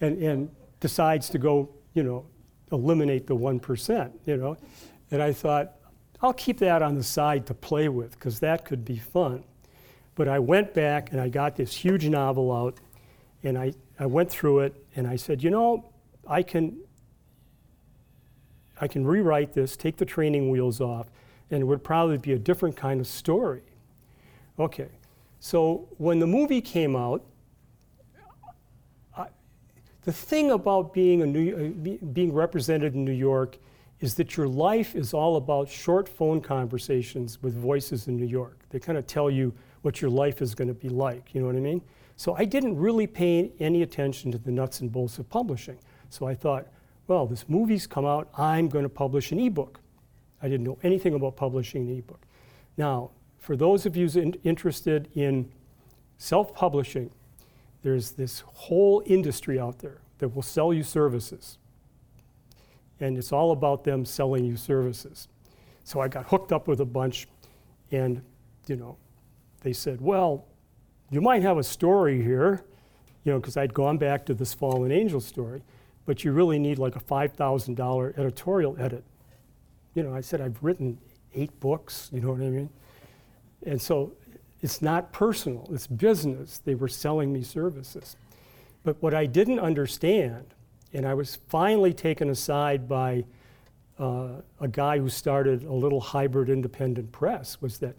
[0.00, 2.24] and, and decides to go, you know,
[2.72, 4.56] eliminate the 1%, you know.
[5.10, 5.72] And I thought,
[6.20, 9.44] I'll keep that on the side to play with because that could be fun.
[10.14, 12.78] But I went back and I got this huge novel out
[13.44, 15.92] and I, I went through it and I said, you know,
[16.26, 16.76] I can,
[18.80, 21.08] I can rewrite this, take the training wheels off,
[21.50, 23.62] and it would probably be a different kind of story.
[24.58, 24.88] Okay,
[25.38, 27.24] so when the movie came out,
[30.08, 33.58] the thing about being, a New, uh, being represented in New York
[34.00, 38.58] is that your life is all about short phone conversations with voices in New York.
[38.70, 41.46] They kind of tell you what your life is going to be like, you know
[41.46, 41.82] what I mean?
[42.16, 45.78] So I didn't really pay any attention to the nuts and bolts of publishing.
[46.08, 46.68] So I thought,
[47.06, 49.78] well, this movie's come out, I'm going to publish an ebook.
[50.40, 52.22] I didn't know anything about publishing an ebook.
[52.78, 55.52] Now, for those of you in- interested in
[56.16, 57.10] self publishing,
[57.82, 61.58] there's this whole industry out there that will sell you services.
[63.00, 65.28] And it's all about them selling you services.
[65.84, 67.28] So I got hooked up with a bunch,
[67.90, 68.22] and,
[68.66, 68.96] you know,
[69.62, 70.46] they said, well,
[71.10, 72.64] you might have a story here,
[73.24, 75.62] you know, because I'd gone back to this fallen angel story,
[76.04, 79.04] but you really need like a $5,000 editorial edit.
[79.94, 80.98] You know, I said, I've written
[81.34, 82.70] eight books, you know what I mean?
[83.64, 84.12] And so
[84.60, 86.58] it's not personal, it's business.
[86.64, 88.16] They were selling me services.
[88.82, 90.54] But what I didn't understand,
[90.92, 93.24] and I was finally taken aside by
[93.98, 97.94] uh, a guy who started a little hybrid independent press, was that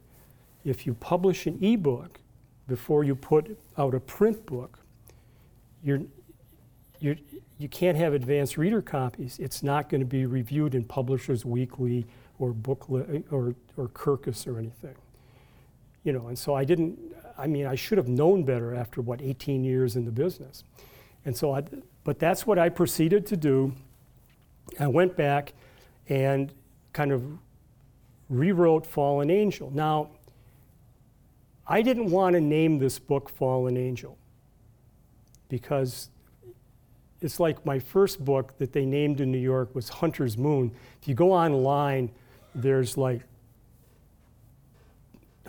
[0.65, 2.19] if you publish an ebook
[2.67, 4.79] before you put out a print book,
[5.81, 6.01] you're,
[6.99, 7.15] you're,
[7.57, 9.39] you can't have advanced reader copies.
[9.39, 12.05] It's not going to be reviewed in Publishers Weekly
[12.37, 14.95] or Booklist or, or Kirkus or anything
[16.03, 16.97] you know, and so I didn't,
[17.37, 20.63] I mean, I should have known better after what, 18 years in the business.
[21.25, 21.63] And so I,
[22.03, 23.73] but that's what I proceeded to do.
[24.79, 25.53] I went back
[26.07, 26.53] and
[26.93, 27.23] kind of
[28.29, 29.71] rewrote Fallen Angel.
[29.71, 30.11] Now,
[31.67, 34.17] I didn't want to name this book Fallen Angel
[35.49, 36.09] because
[37.21, 40.71] it's like my first book that they named in New York was Hunter's Moon.
[41.01, 42.11] If you go online,
[42.55, 43.21] there's like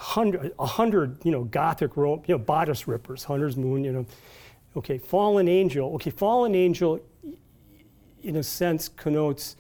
[0.00, 4.06] hundred, a hundred, you know, Gothic Rome, you know, bodice rippers, Hunter's Moon, you know.
[4.76, 5.94] Okay, fallen angel.
[5.94, 7.00] Okay, fallen angel,
[8.22, 9.56] in a sense, connotes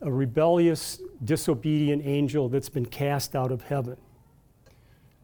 [0.00, 3.96] a rebellious, disobedient angel that's been cast out of heaven.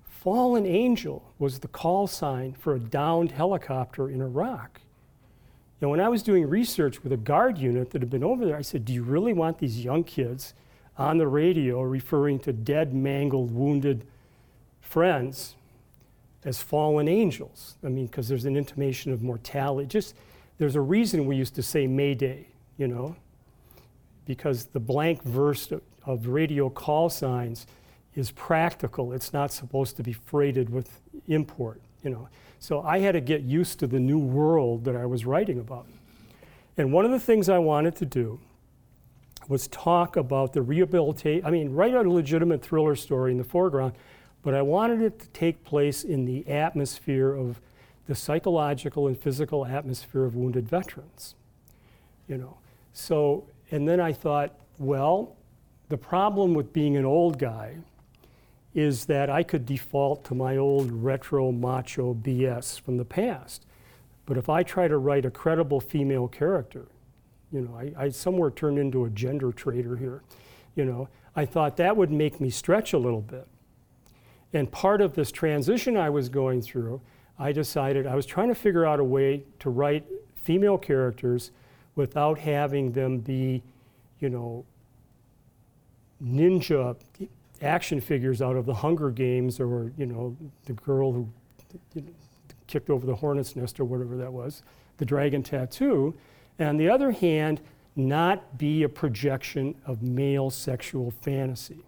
[0.08, 4.80] Fallen angel was the call sign for a downed helicopter in Iraq.
[5.80, 8.56] Now, when I was doing research with a guard unit that had been over there,
[8.56, 10.54] I said, Do you really want these young kids
[10.98, 14.06] on the radio referring to dead, mangled, wounded
[14.90, 15.54] friends
[16.44, 17.76] as fallen angels.
[17.84, 19.86] I mean, because there's an intimation of mortality.
[19.86, 20.16] Just
[20.58, 23.14] there's a reason we used to say Mayday, you know,
[24.26, 27.66] because the blank verse of, of radio call signs
[28.16, 29.12] is practical.
[29.12, 32.28] It's not supposed to be freighted with import, you know.
[32.58, 35.86] So I had to get used to the new world that I was writing about.
[36.76, 38.40] And one of the things I wanted to do
[39.48, 41.46] was talk about the rehabilitation.
[41.46, 43.94] I mean, write out a legitimate thriller story in the foreground,
[44.42, 47.60] but I wanted it to take place in the atmosphere of
[48.06, 51.34] the psychological and physical atmosphere of wounded veterans.
[52.26, 52.58] You know,
[52.92, 55.36] so and then I thought, well,
[55.88, 57.76] the problem with being an old guy
[58.74, 63.66] is that I could default to my old retro macho BS from the past.
[64.26, 66.86] But if I try to write a credible female character,
[67.52, 70.22] you know, I, I somewhere turned into a gender traitor here,
[70.76, 73.48] you know, I thought that would make me stretch a little bit.
[74.52, 77.00] And part of this transition I was going through,
[77.38, 81.50] I decided I was trying to figure out a way to write female characters
[81.94, 83.62] without having them be,
[84.18, 84.64] you know,
[86.22, 86.96] ninja
[87.62, 91.28] action figures out of the Hunger Games or, you know, the girl who
[91.94, 92.08] you know,
[92.66, 94.62] kicked over the hornet's nest or whatever that was,
[94.98, 96.14] the dragon tattoo.
[96.58, 97.60] And on the other hand,
[97.96, 101.84] not be a projection of male sexual fantasy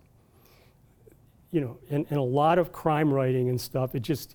[1.52, 4.34] you know, and, a lot of crime writing and stuff, it just,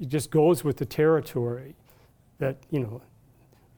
[0.00, 1.76] it just goes with the territory
[2.38, 3.02] that, you know,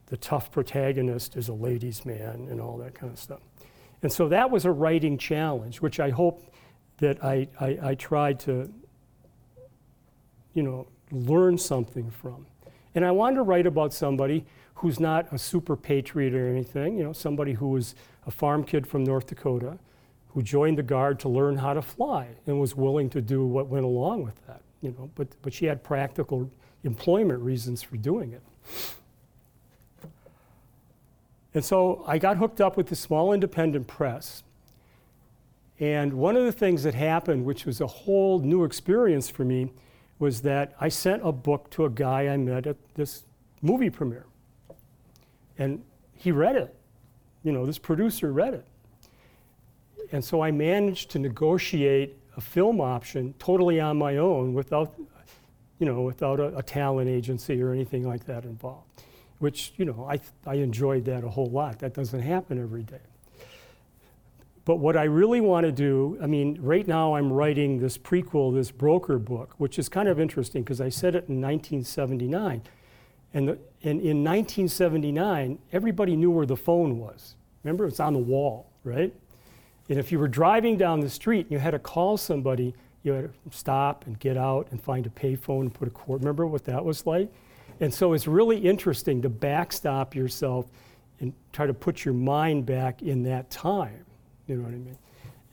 [0.06, 3.40] the tough protagonist is a ladies' man and all that kind of stuff.
[4.02, 6.52] And so that was a writing challenge, which I hope
[6.98, 8.72] that I, I, I tried to,
[10.54, 12.46] you know, learn something from.
[12.94, 17.04] And I wanted to write about somebody who's not a super patriot or anything, you
[17.04, 17.94] know, somebody who was
[18.26, 19.78] a farm kid from North Dakota
[20.31, 23.66] who joined the Guard to learn how to fly and was willing to do what
[23.66, 26.51] went along with that, you know, but, but she had practical
[26.85, 28.43] employment reasons for doing it.
[31.53, 34.45] And so I got hooked up with the small independent press.
[35.81, 39.73] And one of the things that happened, which was a whole new experience for me,
[40.21, 43.25] was that I sent a book to a guy I met at this
[43.62, 44.27] movie premiere.
[45.59, 45.83] And
[46.14, 46.75] he read it.
[47.43, 48.66] You know, this producer read it.
[50.13, 54.95] And so I managed to negotiate a film option totally on my own without,
[55.79, 58.91] you know, without a, a talent agency or anything like that involved
[59.41, 61.79] which, you know, I, I enjoyed that a whole lot.
[61.81, 63.01] That doesn't happen every day.
[64.67, 68.55] But what I really want to do, I mean, right now I'm writing this prequel,
[68.55, 72.63] this broker book, which is kind of interesting because I said it in 1979.
[73.33, 77.35] And, the, and in 1979, everybody knew where the phone was.
[77.65, 79.15] Remember, it's on the wall, right?
[79.90, 83.12] And if you were driving down the street and you had to call somebody, you
[83.12, 86.22] had to stop and get out and find a payphone and put a cord.
[86.22, 87.29] Remember what that was like?
[87.81, 90.66] And so it's really interesting to backstop yourself
[91.18, 94.05] and try to put your mind back in that time.
[94.46, 94.98] You know what I mean?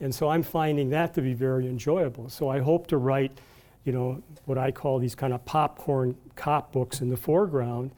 [0.00, 2.28] And so I'm finding that to be very enjoyable.
[2.28, 3.40] So I hope to write,
[3.84, 7.90] you know, what I call these kind of popcorn cop books in the foreground,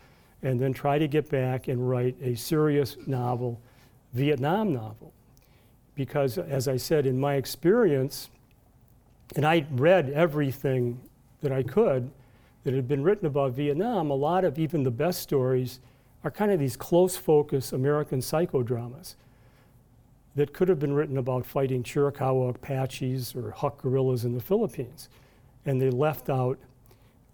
[0.42, 3.61] and then try to get back and write a serious novel,
[4.14, 5.12] Vietnam novel.
[5.94, 8.31] Because as I said, in my experience,
[9.37, 11.00] and I read everything
[11.42, 12.11] that I could,
[12.64, 15.81] that had been written about Vietnam, a lot of even the best stories
[16.24, 19.14] are kind of these close focus American psychodramas
[20.37, 25.09] that could have been written about fighting Chiricahua Apaches or Huk guerrillas in the Philippines.
[25.66, 26.59] And they left out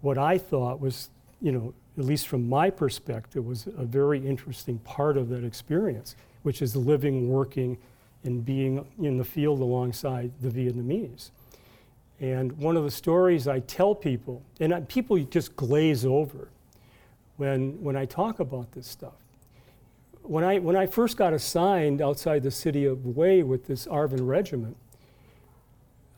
[0.01, 1.09] what I thought was,
[1.41, 6.15] you know, at least from my perspective, was a very interesting part of that experience,
[6.43, 7.77] which is living, working,
[8.23, 11.31] and being in the field alongside the Vietnamese.
[12.19, 16.49] And one of the stories I tell people, and people just glaze over
[17.37, 19.13] when, when I talk about this stuff.
[20.23, 24.27] When I, when I first got assigned outside the city of Hue with this ARVN
[24.27, 24.75] regiment,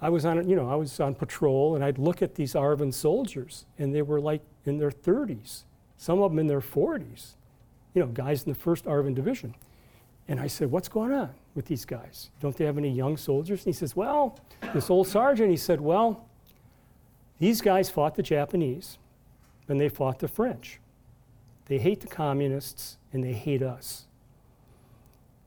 [0.02, 2.94] I was on, you know, I was on patrol and I'd look at these ARVN
[2.94, 5.64] soldiers and they were like in their 30s,
[5.98, 7.34] some of them in their 40s,
[7.94, 9.54] you know, guys in the 1st ARVN division.
[10.30, 12.30] And I said, What's going on with these guys?
[12.40, 13.66] Don't they have any young soldiers?
[13.66, 14.40] And he says, Well,
[14.74, 16.26] this old sergeant, he said, Well,
[17.38, 18.98] these guys fought the Japanese
[19.68, 20.80] and they fought the French.
[21.66, 24.06] They hate the communists and they hate us.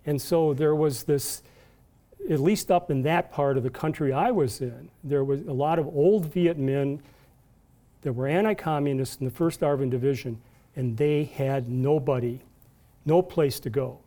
[0.04, 1.42] And so there was this,
[2.28, 5.52] at least up in that part of the country I was in, there was a
[5.54, 7.00] lot of old Viet Minh
[8.02, 10.42] that were anti communists in the 1st ARVN Division,
[10.76, 12.40] and they had nobody,
[13.06, 14.01] no place to go.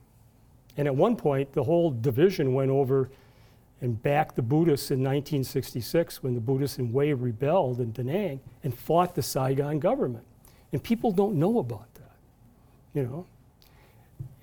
[0.77, 3.09] And at one point, the whole division went over
[3.81, 8.39] and backed the Buddhists in 1966 when the Buddhists in Hue rebelled in Da Nang
[8.63, 10.25] and fought the Saigon government.
[10.71, 12.15] And people don't know about that,
[12.93, 13.25] you know.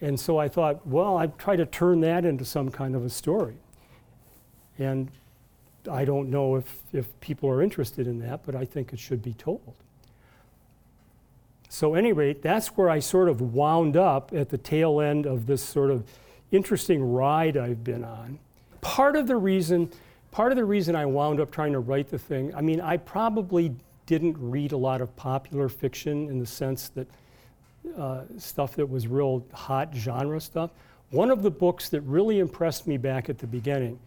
[0.01, 3.11] And so I thought, well, I'd try to turn that into some kind of a
[3.11, 3.57] story.
[4.79, 5.11] And
[5.90, 9.23] I don't know if, if people are interested in that, but I think it should
[9.23, 9.75] be told.
[11.74, 15.46] So, any rate, that's where I sort of wound up at the tail end of
[15.46, 16.04] this sort of
[16.50, 18.38] interesting ride I've been on.
[18.82, 19.90] Part of the reason,
[20.32, 22.98] part of the reason I wound up trying to write the thing, I mean, I
[22.98, 27.06] probably didn't read a lot of popular fiction in the sense that
[27.96, 30.72] uh, stuff that was real hot genre stuff.
[31.08, 33.98] One of the books that really impressed me back at the beginning.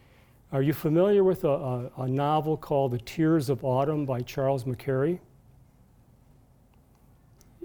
[0.51, 4.65] Are you familiar with a, a, a novel called The Tears of Autumn by Charles
[4.65, 5.17] McCarry?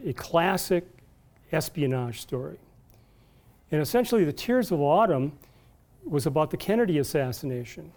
[0.05, 0.85] A classic
[1.53, 2.59] espionage story.
[3.71, 5.33] And essentially, The Tears of Autumn
[6.05, 7.93] was about the Kennedy assassination,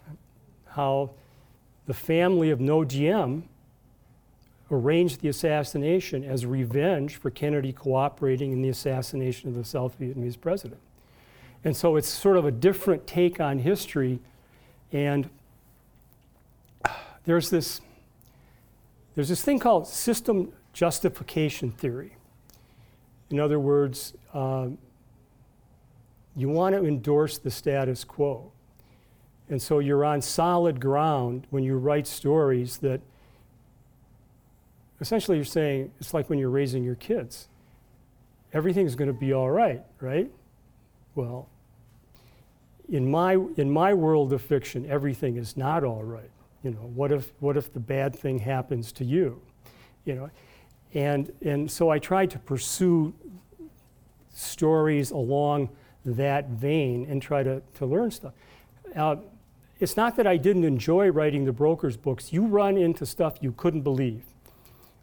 [0.68, 1.10] how
[1.86, 3.48] the family of Ngo Diem
[4.70, 10.40] arranged the assassination as revenge for Kennedy cooperating in the assassination of the South Vietnamese
[10.40, 10.80] president.
[11.64, 14.20] And so it's sort of a different take on history.
[14.92, 15.28] And
[17.24, 17.80] there's this,
[19.14, 22.16] there's this thing called system justification theory.
[23.30, 24.68] In other words, uh,
[26.36, 28.52] you want to endorse the status quo.
[29.48, 33.00] And so you're on solid ground when you write stories that
[35.00, 37.48] essentially you're saying it's like when you're raising your kids.
[38.52, 40.30] everything's going to be all right, right?
[41.14, 41.48] Well,
[42.88, 46.30] in my, in my world of fiction, everything is not all right.
[46.62, 49.42] You know, what if, what if the bad thing happens to you?
[50.04, 50.30] You know,
[50.94, 53.12] and, and so I tried to pursue
[54.32, 55.70] stories along
[56.04, 58.32] that vein and try to, to learn stuff.
[58.94, 59.16] Uh,
[59.80, 62.32] it's not that I didn't enjoy writing the broker's books.
[62.32, 64.22] You run into stuff you couldn't believe.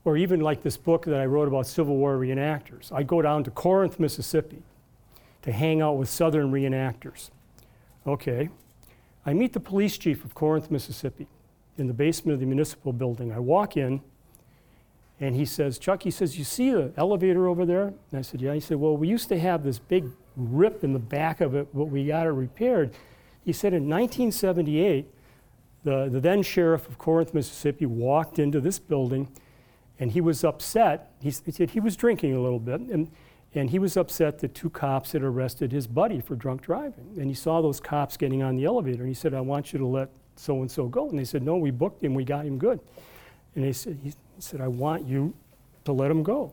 [0.04, 2.92] Or even like this book that I wrote about Civil War reenactors.
[2.92, 4.64] I go down to Corinth, Mississippi
[5.44, 7.30] to hang out with Southern reenactors.
[8.08, 8.50] Okay.
[9.26, 11.28] I meet the police chief of Corinth, Mississippi
[11.78, 13.32] in the basement of the municipal building.
[13.32, 14.02] I walk in
[15.22, 17.94] and he says, Chuck, he says, You see the elevator over there?
[18.12, 18.54] And I said, Yeah.
[18.54, 21.68] He said, Well, we used to have this big rip in the back of it,
[21.74, 22.94] but we got it repaired.
[23.46, 25.06] He said in 1978,
[25.84, 29.30] the, the then sheriff of Corinth, Mississippi, walked into this building
[30.00, 31.12] and he was upset.
[31.22, 33.12] He, he said he was drinking a little bit, and,
[33.54, 37.14] and he was upset that two cops had arrested his buddy for drunk driving.
[37.18, 39.78] And he saw those cops getting on the elevator, and he said, I want you
[39.78, 41.08] to let so and so go.
[41.08, 42.80] And they said, No, we booked him, we got him good.
[43.54, 44.00] And they said,
[44.42, 45.36] he said, I want you
[45.86, 46.52] to let him go.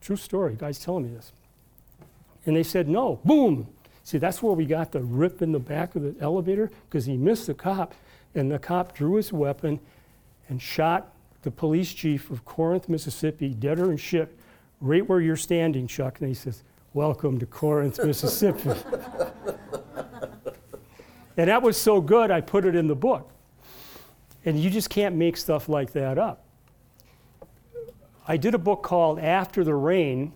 [0.00, 1.32] True story, guy's telling me this.
[2.46, 3.68] And they said, No, boom.
[4.02, 7.18] See, that's where we got the rip in the back of the elevator because he
[7.18, 7.92] missed the cop,
[8.34, 9.78] and the cop drew his weapon
[10.48, 14.34] and shot the police chief of Corinth, Mississippi, deader and shit,
[14.80, 16.18] right where you're standing, Chuck.
[16.20, 16.62] And he says,
[16.94, 18.70] Welcome to Corinth, Mississippi.
[21.36, 23.30] and that was so good, I put it in the book.
[24.48, 26.42] And you just can't make stuff like that up.
[28.26, 30.32] I did a book called After the Rain,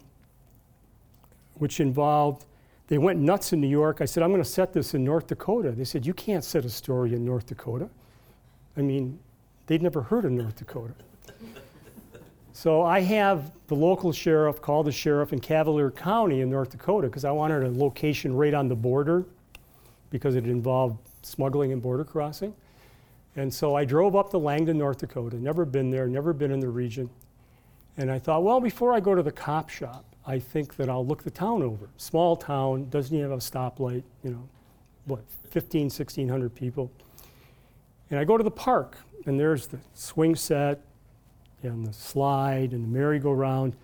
[1.55, 2.45] which involved,
[2.89, 4.03] they went nuts in New York.
[4.03, 5.71] I said, I'm going to set this in North Dakota.
[5.71, 7.89] They said, You can't set a story in North Dakota.
[8.77, 9.19] I mean,
[9.67, 10.93] they'd never heard of North Dakota.
[12.53, 17.07] so I have the local sheriff call the sheriff in Cavalier County in North Dakota
[17.07, 19.25] because I wanted a location right on the border
[20.11, 22.53] because it involved smuggling and border crossing.
[23.37, 26.61] And so I drove up to Langdon, North Dakota, never been there, never been in
[26.61, 27.09] the region.
[27.97, 31.07] And I thought, well, before I go to the cop shop, I think that I'll
[31.07, 31.89] look the town over.
[31.97, 34.49] Small town, doesn't even have a stoplight, you know,
[35.07, 35.21] what,
[35.51, 36.91] 15, 1600 people.
[38.11, 40.81] And I go to the park, and there's the swing set,
[41.63, 43.75] and the slide, and the merry-go-round,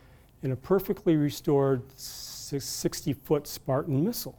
[0.43, 4.39] and a perfectly restored 60 foot Spartan missile.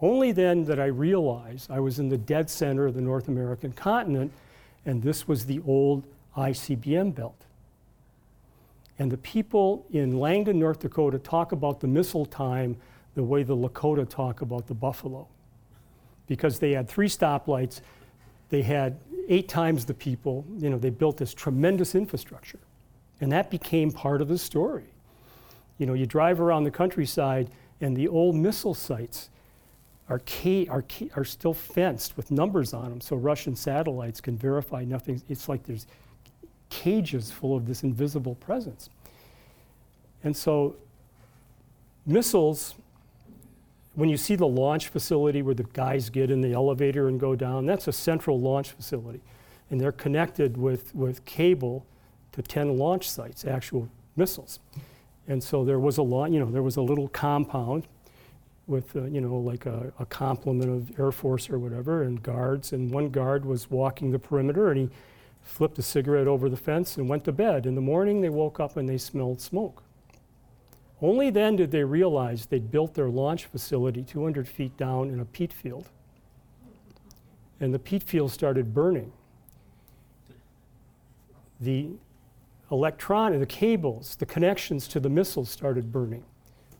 [0.00, 3.72] Only then did I realize I was in the dead center of the North American
[3.72, 4.32] continent,
[4.84, 6.04] and this was the old
[6.36, 7.46] ICBM belt.
[8.98, 12.76] And the people in Langdon, North Dakota talk about the missile time
[13.14, 15.26] the way the Lakota talk about the buffalo.
[16.26, 17.80] Because they had three stoplights,
[18.50, 22.58] they had eight times the people, you know, they built this tremendous infrastructure.
[23.20, 24.84] And that became part of the story.
[25.78, 29.30] You know, you drive around the countryside and the old missile sites
[30.08, 34.36] are, ca- are, ca- are still fenced with numbers on them so Russian satellites can
[34.36, 35.20] verify nothing.
[35.28, 35.86] It's like there's
[36.68, 38.90] cages full of this invisible presence.
[40.22, 40.76] And so,
[42.04, 42.74] missiles,
[43.94, 47.34] when you see the launch facility where the guys get in the elevator and go
[47.34, 49.20] down, that's a central launch facility.
[49.70, 51.84] And they're connected with, with cable
[52.32, 54.60] to 10 launch sites, actual missiles.
[55.26, 57.86] And so there was a lot, you know, there was a little compound
[58.66, 62.72] with, uh, you know, like a, a, complement of Air Force or whatever, and guards.
[62.72, 64.90] And one guard was walking the perimeter, and he
[65.42, 67.66] flipped a cigarette over the fence and went to bed.
[67.66, 69.82] In the morning, they woke up and they smelled smoke.
[71.00, 75.24] Only then did they realize they'd built their launch facility 200 feet down in a
[75.24, 75.88] peat field.
[77.60, 79.12] And the peat field started burning.
[81.60, 81.90] The
[82.70, 86.24] electron, the cables, the connections to the missiles started burning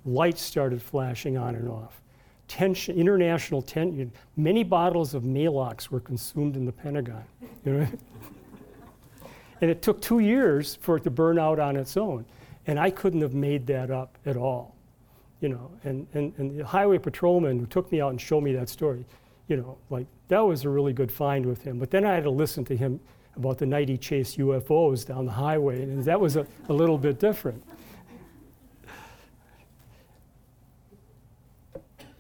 [0.07, 2.01] lights started flashing on and off.
[2.49, 4.13] Tension, international tension.
[4.37, 7.25] Many bottles of Maalox were consumed in the Pentagon.
[7.65, 7.89] You know?
[9.61, 12.25] and it took two years for it to burn out on its own.
[12.67, 14.75] And I couldn't have made that up at all.
[15.41, 18.55] You know, and, and, and the highway patrolman who took me out and showed me
[18.55, 19.05] that story,
[19.49, 21.79] you know, like that was a really good find with him.
[21.79, 23.01] But then I had to listen to him
[23.37, 26.97] about the night he chased UFOs down the highway, and that was a, a little
[26.97, 27.63] bit different.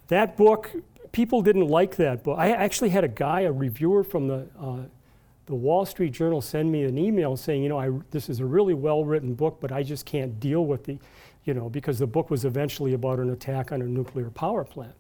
[0.09, 0.71] That book,
[1.13, 2.39] people didn't like that book.
[2.39, 4.79] I actually had a guy, a reviewer from the, uh,
[5.47, 8.45] the Wall Street Journal, send me an email saying, you know, I, this is a
[8.45, 10.99] really well written book, but I just can't deal with the,
[11.45, 14.95] you know, because the book was eventually about an attack on a nuclear power plant.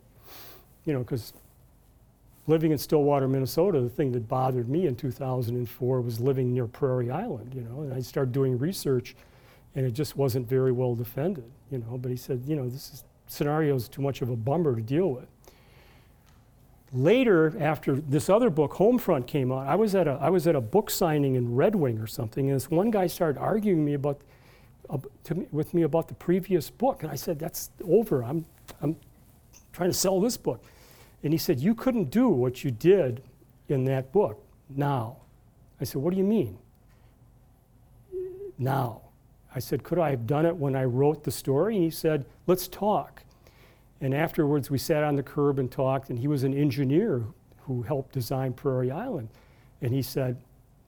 [0.85, 1.33] You know, because
[2.47, 7.11] living in Stillwater, Minnesota, the thing that bothered me in 2004 was living near Prairie
[7.11, 9.17] Island, you know, and I started doing research
[9.75, 11.99] and it just wasn't very well defended, you know.
[11.99, 14.83] But he said, you know, this is, scenario is too much of a bummer to
[14.83, 15.27] deal with.
[16.93, 20.55] Later, after this other book, Homefront, came out, I was at a, I was at
[20.55, 23.95] a book signing in Red Wing or something, and this one guy started arguing me
[23.95, 24.21] about,
[24.89, 24.99] uh,
[25.35, 27.03] me, with me about the previous book.
[27.03, 28.23] And I said, that's over.
[28.23, 28.47] I'm,
[28.81, 28.97] I'm
[29.73, 30.63] trying to sell this book.
[31.23, 33.23] And he said, you couldn't do what you did
[33.69, 35.17] in that book now.
[35.81, 36.57] I said, what do you mean?
[38.59, 39.03] Now.
[39.57, 41.77] I said, Could I have done it when I wrote the story?
[41.77, 43.23] And he said, Let's talk.
[44.03, 47.25] And afterwards, we sat on the curb and talked, and he was an engineer
[47.63, 49.31] who helped design Prairie Island.
[49.81, 50.37] And he said,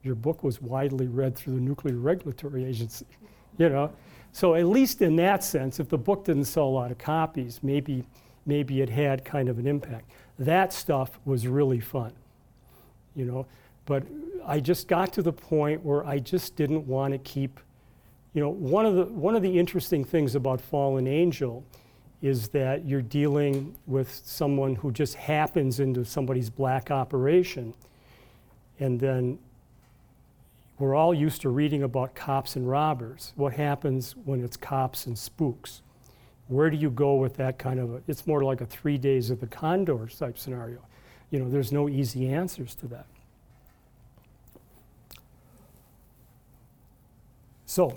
[0.03, 3.07] Your book was widely read through the Nuclear Regulatory Agency.
[3.59, 3.91] you know?
[4.33, 7.61] So, at least in that sense, if the book didn't sell a lot of copies,
[7.62, 8.05] maybe,
[8.45, 10.11] maybe it had kind of an impact.
[10.39, 12.12] That stuff was really fun,
[13.16, 13.47] you know?
[13.87, 14.03] But
[14.47, 17.61] I just got to the point where I just didn't want to keep
[18.39, 21.64] you know, one of the, one of the interesting things about Fallen Angel
[22.22, 27.74] is that you're dealing with someone who just happens into somebody's black operation.
[28.78, 29.41] And then
[30.78, 33.32] we're all used to reading about cops and robbers.
[33.34, 35.82] What happens when it's cops and spooks?
[36.47, 39.30] Where do you go with that kind of a, it's more like a three days
[39.30, 40.78] of the condor type scenario.
[41.32, 43.07] You know, there's no easy answers to that.
[47.66, 47.97] So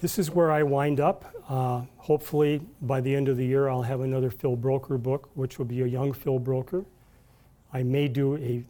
[0.00, 1.26] this is where I wind up.
[1.48, 5.58] Uh, hopefully, by the end of the year, I'll have another Phil Broker book, which
[5.58, 6.84] will be a young Phil Broker.
[7.72, 8.64] I may do a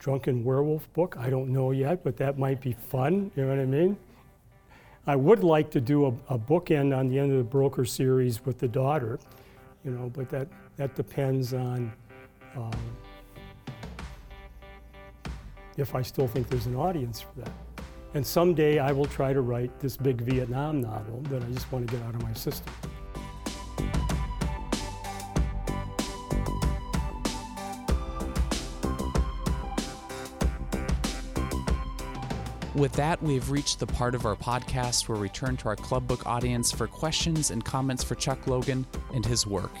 [0.00, 1.16] drunken werewolf book.
[1.16, 3.30] I don't know yet, but that might be fun.
[3.36, 3.96] You know what I mean?
[5.06, 8.44] I would like to do a, a bookend on the end of the Broker series
[8.44, 9.20] with the daughter,
[9.84, 11.92] you know, but that, that depends on
[12.56, 12.72] um,
[15.76, 17.71] if I still think there's an audience for that.
[18.14, 21.88] And someday I will try to write this big Vietnam novel that I just want
[21.88, 22.72] to get out of my system.
[32.74, 35.76] With that, we have reached the part of our podcast where we turn to our
[35.76, 39.72] club book audience for questions and comments for Chuck Logan and his work.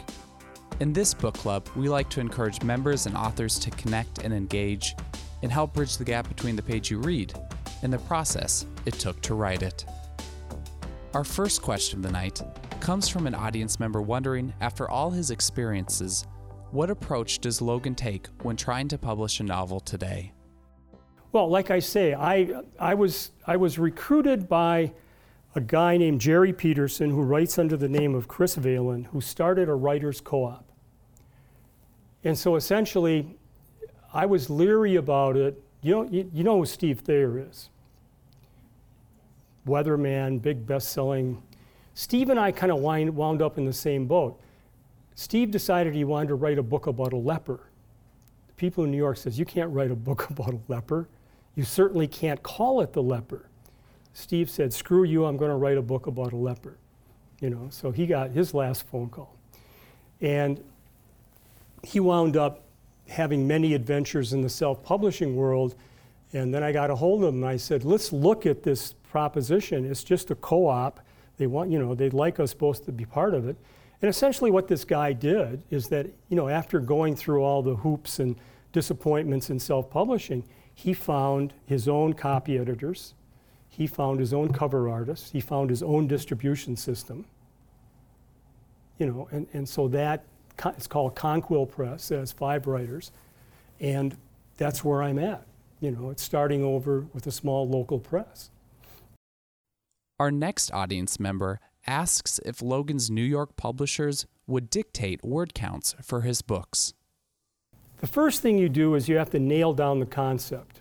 [0.80, 4.94] In this book club, we like to encourage members and authors to connect and engage
[5.42, 7.34] and help bridge the gap between the page you read
[7.82, 9.84] and the process it took to write it.
[11.14, 12.40] Our first question of the night
[12.80, 16.26] comes from an audience member wondering, after all his experiences,
[16.70, 20.32] what approach does Logan take when trying to publish a novel today?
[21.32, 24.92] Well, like I say, I, I, was, I was recruited by
[25.54, 29.68] a guy named Jerry Peterson who writes under the name of Chris Valen, who started
[29.68, 30.64] a writer's co op.
[32.24, 33.36] And so essentially,
[34.14, 35.62] I was leery about it.
[35.82, 37.68] You know, you, you know who Steve Thayer is
[39.66, 41.42] weatherman, big best-selling.
[41.94, 44.40] Steve and I kind of wound up in the same boat.
[45.14, 47.60] Steve decided he wanted to write a book about a leper.
[48.48, 51.08] The people in New York says, you can't write a book about a leper.
[51.54, 53.48] You certainly can't call it the leper.
[54.14, 56.76] Steve said, screw you, I'm going to write a book about a leper.
[57.40, 59.36] You know, so he got his last phone call.
[60.20, 60.62] And
[61.82, 62.62] he wound up
[63.08, 65.74] having many adventures in the self-publishing world.
[66.32, 68.94] And then I got a hold of him and I said, let's look at this
[69.12, 69.84] proposition.
[69.84, 70.98] It's just a co-op.
[71.36, 73.56] They want, you know, they'd like us both to be part of it.
[74.00, 77.76] And essentially what this guy did is that, you know, after going through all the
[77.76, 78.36] hoops and
[78.72, 80.44] disappointments in self-publishing,
[80.74, 83.12] he found his own copy editors.
[83.68, 85.30] He found his own cover artists.
[85.30, 87.26] He found his own distribution system.
[88.98, 90.24] You know, and, and so that,
[90.64, 92.10] it's called Conquill Press.
[92.10, 93.12] It has five writers.
[93.78, 94.16] And
[94.56, 95.44] that's where I'm at.
[95.80, 98.50] You know, it's starting over with a small local press.
[100.22, 106.20] Our next audience member asks if Logan's New York publishers would dictate word counts for
[106.20, 106.94] his books.
[107.98, 110.78] The first thing you do is you have to nail down the concept.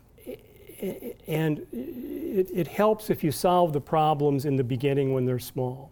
[1.27, 5.89] And it, it, helps if you solve the problems in the beginning when they're small.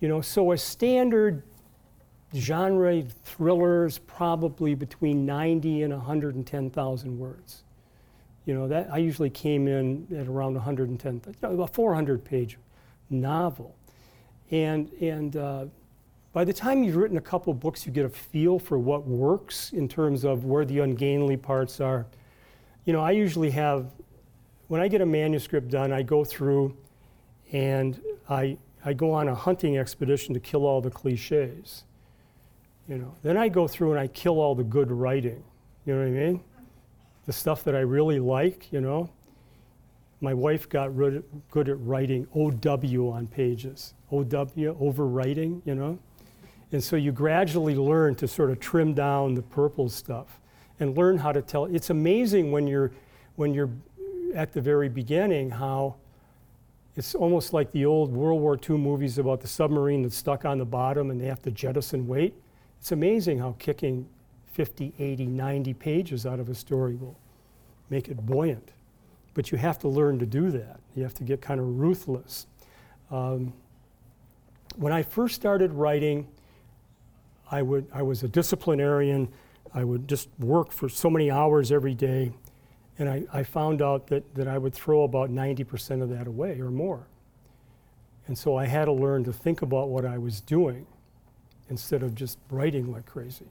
[0.00, 1.42] You know, so a standard
[2.34, 7.64] genre thriller is probably between 90 and 110,000 words.
[8.46, 12.58] You know, that I usually came in at around 110, you know, a 400 page
[13.10, 13.76] novel.
[14.50, 15.66] And, and uh,
[16.32, 19.72] by the time you've written a couple books, you get a feel for what works
[19.72, 22.06] in terms of where the ungainly parts are.
[22.84, 23.90] You know, I usually have,
[24.68, 26.76] when I get a manuscript done, I go through
[27.52, 31.84] and I, I go on a hunting expedition to kill all the cliches.
[32.88, 35.42] You know, then I go through and I kill all the good writing.
[35.84, 36.40] You know what I mean?
[37.26, 39.10] The stuff that I really like, you know.
[40.20, 43.94] my wife got rid, good at writing OW on pages.
[44.10, 45.98] OW, overwriting, you know?
[46.72, 50.40] And so you gradually learn to sort of trim down the purple stuff
[50.80, 51.66] and learn how to tell.
[51.66, 52.92] It's amazing when you're,
[53.36, 53.70] when you're
[54.34, 55.96] at the very beginning how
[56.96, 60.58] it's almost like the old World War II movies about the submarine that's stuck on
[60.58, 62.34] the bottom and they have to jettison weight.
[62.80, 64.08] It's amazing how kicking
[64.56, 67.14] 50, 80, 90 pages out of a story will
[67.90, 68.72] make it buoyant.
[69.34, 70.80] But you have to learn to do that.
[70.94, 72.46] You have to get kind of ruthless.
[73.10, 73.52] Um,
[74.76, 76.26] when I first started writing,
[77.50, 79.28] I, would, I was a disciplinarian.
[79.74, 82.32] I would just work for so many hours every day.
[82.98, 86.60] And I, I found out that, that I would throw about 90% of that away
[86.60, 87.06] or more.
[88.26, 90.86] And so I had to learn to think about what I was doing
[91.68, 93.50] instead of just writing like crazy.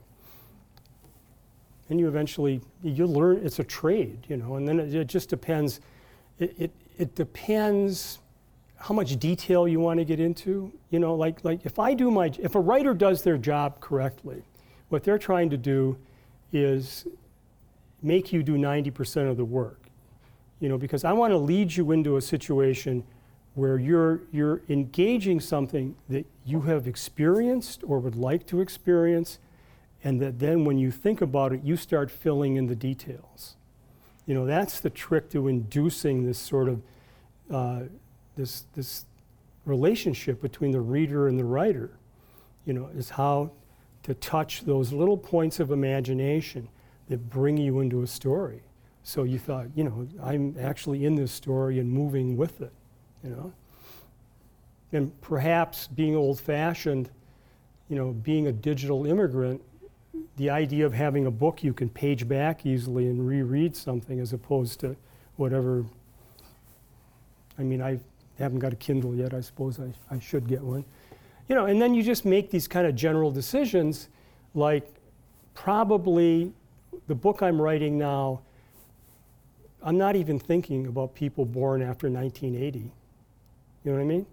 [1.89, 5.29] And you eventually, you learn, it's a trade, you know, and then it, it just
[5.29, 5.81] depends,
[6.39, 8.19] it, it, it depends
[8.77, 10.71] how much detail you want to get into.
[10.89, 14.43] You know, like, like if I do my, if a writer does their job correctly,
[14.89, 15.97] what they're trying to do
[16.51, 17.07] is
[18.01, 19.79] make you do 90% of the work.
[20.59, 23.03] You know, because I want to lead you into a situation
[23.55, 29.39] where you're, you're engaging something that you have experienced or would like to experience,
[30.05, 33.55] and that then when you think about it, you start filling in the details.
[34.27, 36.81] You know, that's the trick to inducing this sort of
[37.51, 37.81] uh,
[38.35, 39.05] this, this
[39.65, 41.97] relationship between the reader and the writer,
[42.65, 43.51] you know, is how
[44.03, 46.69] to touch those little points of imagination
[47.09, 48.61] that bring you into a story.
[49.01, 52.73] So you thought, you know, I'm actually in this story and moving with it,
[53.23, 53.53] you know.
[54.91, 57.09] And perhaps being old fashioned,
[57.89, 59.61] you know, being a digital immigrant,
[60.37, 64.33] the idea of having a book you can page back easily and reread something as
[64.33, 64.95] opposed to
[65.37, 65.85] whatever.
[67.57, 67.99] I mean, I
[68.37, 69.33] haven't got a Kindle yet.
[69.33, 70.83] I suppose I, I should get one.
[71.47, 74.09] You know, and then you just make these kind of general decisions
[74.53, 74.87] like
[75.53, 76.51] probably
[77.07, 78.41] the book I'm writing now,
[79.81, 82.79] I'm not even thinking about people born after 1980.
[82.79, 82.91] You
[83.83, 84.25] know what I mean?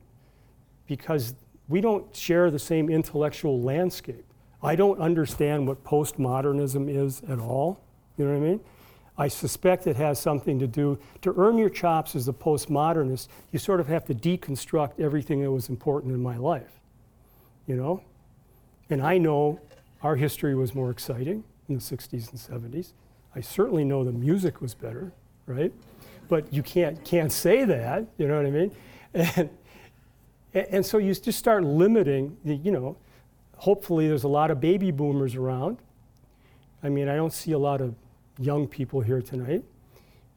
[0.86, 1.34] Because
[1.68, 4.24] we don't share the same intellectual landscape.
[4.62, 7.80] I don't understand what postmodernism is at all.
[8.16, 8.60] You know what I mean?
[9.18, 13.58] I suspect it has something to do, to earn your chops as a postmodernist, you
[13.58, 16.80] sort of have to deconstruct everything that was important in my life.
[17.66, 18.02] You know?
[18.88, 19.60] And I know
[20.02, 22.92] our history was more exciting in the 60s and 70s.
[23.34, 25.12] I certainly know the music was better,
[25.46, 25.72] right?
[26.28, 29.50] But you can't, can't say that, you know what I mean?
[30.54, 32.98] And, and so you just start limiting, the, you know,
[33.62, 35.78] hopefully there's a lot of baby boomers around.
[36.82, 37.94] I mean, I don't see a lot of
[38.40, 39.62] young people here tonight,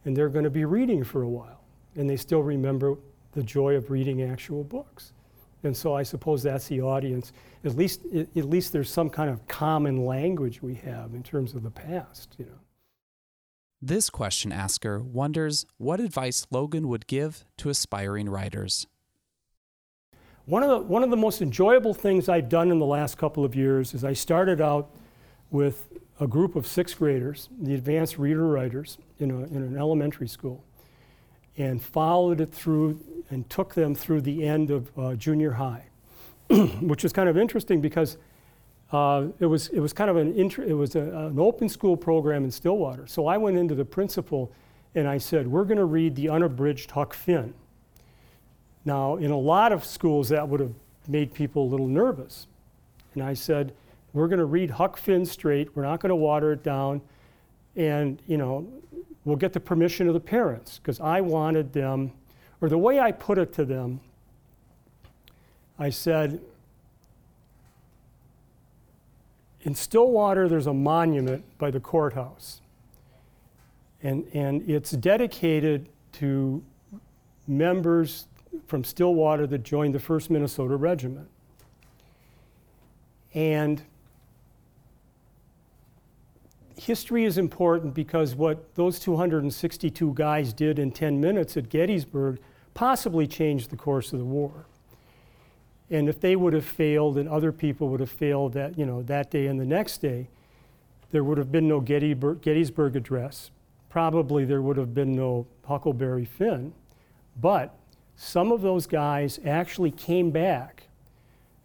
[0.03, 1.61] and they're going to be reading for a while,
[1.95, 2.97] and they still remember
[3.31, 5.11] the joy of reading actual books.
[5.63, 7.33] And so I suppose that's the audience.
[7.63, 11.63] At least, at least there's some kind of common language we have in terms of
[11.63, 12.59] the past, you know.
[13.81, 18.85] This question asker wonders what advice Logan would give to aspiring writers.
[20.45, 23.43] One of, the, one of the most enjoyable things I've done in the last couple
[23.43, 24.91] of years is I started out
[25.49, 25.87] with
[26.19, 30.63] a group of sixth graders, the advanced reader writers, in, a, in an elementary school,
[31.57, 32.99] and followed it through
[33.31, 35.85] and took them through the end of uh, junior high,
[36.79, 38.17] which was kind of interesting because
[38.91, 41.97] uh, it, was, it was kind of an, inter- it was a, an open school
[41.97, 43.07] program in Stillwater.
[43.07, 44.51] So I went into the principal
[44.93, 47.55] and I said, we're going to read the unabridged Huck Finn.
[48.85, 50.73] Now, in a lot of schools, that would have
[51.07, 52.47] made people a little nervous.
[53.15, 53.73] And I said,
[54.13, 55.75] we're going to read Huck Finn straight.
[55.75, 57.01] We're not going to water it down.
[57.75, 58.67] And, you know,
[59.25, 62.13] we'll get the permission of the parents because I wanted them
[62.61, 63.99] or the way I put it to them,
[65.77, 66.41] I said,
[69.61, 72.61] in Stillwater, there's a monument by the courthouse.
[74.01, 76.63] And, and it's dedicated to
[77.47, 78.27] members
[78.67, 81.27] from Stillwater that joined the 1st Minnesota Regiment.
[83.33, 83.83] And
[86.77, 92.39] history is important because what those 262 guys did in 10 minutes at Gettysburg
[92.73, 94.65] possibly changed the course of the war.
[95.89, 99.01] And if they would have failed and other people would have failed that, you know,
[99.03, 100.27] that day and the next day,
[101.11, 103.51] there would have been no Gettysburg Address.
[103.89, 106.73] Probably there would have been no Huckleberry Finn.
[107.39, 107.77] But
[108.15, 110.83] some of those guys actually came back.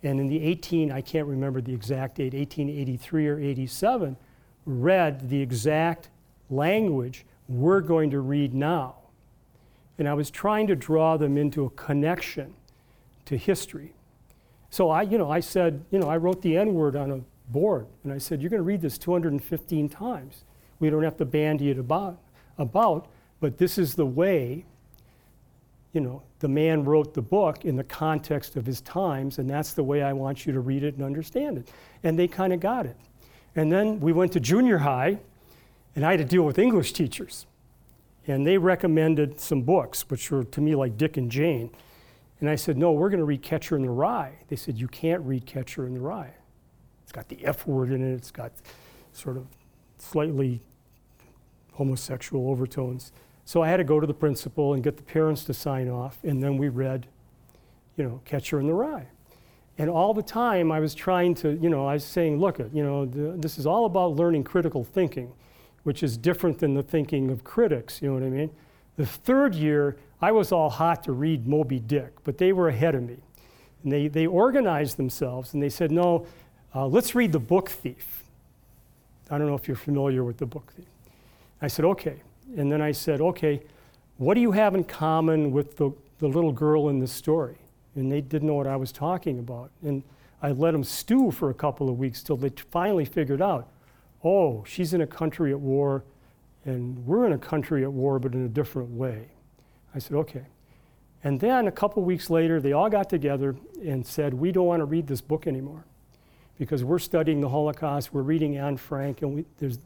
[0.02, 4.16] And in the 18, I can't remember the exact date, 1883 or 87,
[4.64, 6.08] read the exact
[6.48, 8.96] language we're going to read now.
[10.00, 12.54] and I was trying to draw them into a connection
[13.26, 13.92] to history.
[14.70, 17.20] So I, you know, I said, you know, I wrote the N word on a
[17.52, 20.44] board, and I said, you're going to read this 215 times.
[20.78, 22.18] We don't have to bandy it about,
[22.56, 23.08] about,
[23.40, 24.64] but this is the way,
[25.92, 29.72] you know, the man wrote the book in the context of his times, and that's
[29.72, 31.70] the way I want you to read it and understand it.
[32.02, 32.96] And they kind of got it.
[33.56, 35.18] And then we went to junior high,
[35.96, 37.46] and I had to deal with English teachers.
[38.26, 41.70] And they recommended some books, which were to me like Dick and Jane.
[42.38, 44.38] And I said, No, we're going to read Catcher in the Rye.
[44.48, 46.34] They said, You can't read Catcher in the Rye.
[47.02, 48.52] It's got the F word in it, it's got
[49.12, 49.46] sort of
[49.98, 50.60] slightly
[51.72, 53.10] homosexual overtones.
[53.50, 56.18] So I had to go to the principal and get the parents to sign off,
[56.22, 57.08] and then we read,
[57.96, 59.08] you know, Catcher in the Rye.
[59.76, 62.84] And all the time I was trying to, you know, I was saying, look, you
[62.84, 65.32] know, the, this is all about learning critical thinking,
[65.82, 68.50] which is different than the thinking of critics, you know what I mean?
[68.96, 72.94] The third year, I was all hot to read Moby Dick, but they were ahead
[72.94, 73.16] of me.
[73.82, 76.24] And they, they organized themselves and they said, no,
[76.72, 78.22] uh, let's read The Book Thief.
[79.28, 80.86] I don't know if you're familiar with The Book Thief.
[81.60, 82.22] I said, okay.
[82.56, 83.62] And then I said, okay,
[84.16, 87.56] what do you have in common with the, the little girl in the story?
[87.94, 89.70] And they didn't know what I was talking about.
[89.82, 90.02] And
[90.42, 93.68] I let them stew for a couple of weeks till they finally figured out,
[94.24, 96.04] oh, she's in a country at war,
[96.64, 99.28] and we're in a country at war, but in a different way.
[99.94, 100.46] I said, okay.
[101.22, 104.80] And then a couple weeks later, they all got together and said, we don't want
[104.80, 105.84] to read this book anymore
[106.58, 109.78] because we're studying the Holocaust, we're reading Anne Frank, and we, there's,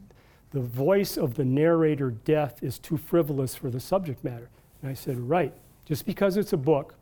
[0.55, 4.49] the voice of the narrator death is too frivolous for the subject matter.
[4.81, 5.53] And I said, right,
[5.83, 6.95] just because it's a book,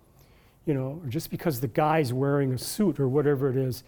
[0.66, 3.84] you know, or just because the guy's wearing a suit or whatever it is,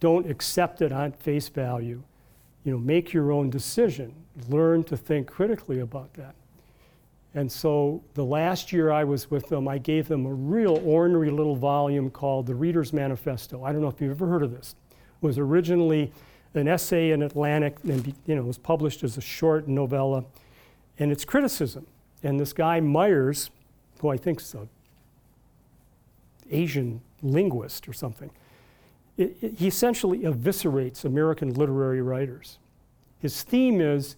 [0.00, 2.02] don't accept it on face value.
[2.64, 4.12] You know, make your own decision.
[4.48, 6.34] Learn to think critically about that.
[7.36, 11.30] And so the last year I was with them, I gave them a real ornery
[11.30, 13.62] little volume called The Reader's Manifesto.
[13.62, 14.74] I don't know if you've ever heard of this.
[14.90, 16.12] It was originally
[16.54, 20.24] an essay in Atlantic, and you know, was published as a short novella,
[20.98, 21.86] and it's criticism.
[22.22, 23.50] And this guy Myers,
[24.00, 24.68] who I think is an
[26.50, 28.30] Asian linguist or something,
[29.16, 32.58] it, it, he essentially eviscerates American literary writers.
[33.18, 34.16] His theme is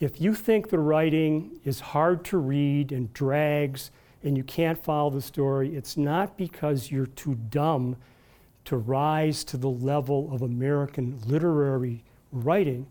[0.00, 3.90] if you think the writing is hard to read and drags
[4.22, 7.96] and you can't follow the story, it's not because you're too dumb
[8.70, 12.86] to rise to the level of American literary writing,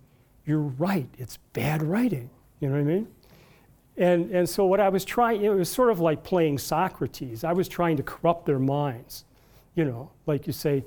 [0.45, 2.30] you're right, it's bad writing.
[2.59, 3.07] You know what I mean?
[3.95, 7.45] And, and so what I was trying, it was sort of like playing Socrates.
[7.45, 9.23] I was trying to corrupt their minds.
[9.75, 10.84] You know, like you say,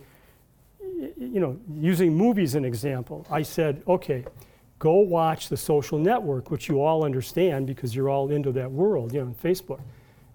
[1.17, 4.27] you know, using movies as an example, I said, okay,
[4.79, 9.15] go watch The Social Network, which you all understand because you're all into that world,
[9.15, 9.81] you know, on Facebook.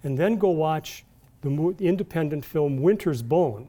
[0.01, 1.05] And then go watch
[1.41, 3.67] the independent film Winter's Bone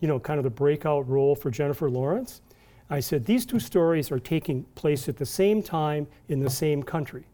[0.00, 2.40] you know, kind of the breakout role for Jennifer Lawrence.
[2.88, 6.82] I said, these two stories are taking place at the same time in the same
[6.82, 7.24] country.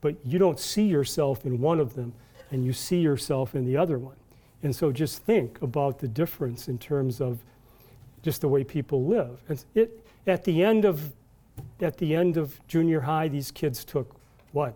[0.00, 2.12] But you don't see yourself in one of them,
[2.50, 4.16] and you see yourself in the other one.
[4.62, 7.38] And so just think about the difference in terms of
[8.22, 9.40] just the way people live.
[9.48, 11.12] And it, at, the end of,
[11.80, 14.14] at the end of junior high, these kids took
[14.52, 14.74] what?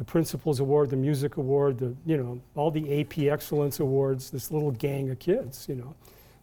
[0.00, 4.50] The Principals Award, the Music Award, the, you know, all the AP Excellence Awards, this
[4.50, 5.94] little gang of kids, you know.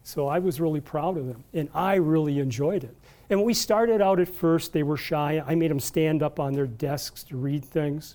[0.04, 2.94] So I was really proud of them, and I really enjoyed it.
[3.28, 5.42] And when we started out at first, they were shy.
[5.44, 8.14] I made them stand up on their desks to read things.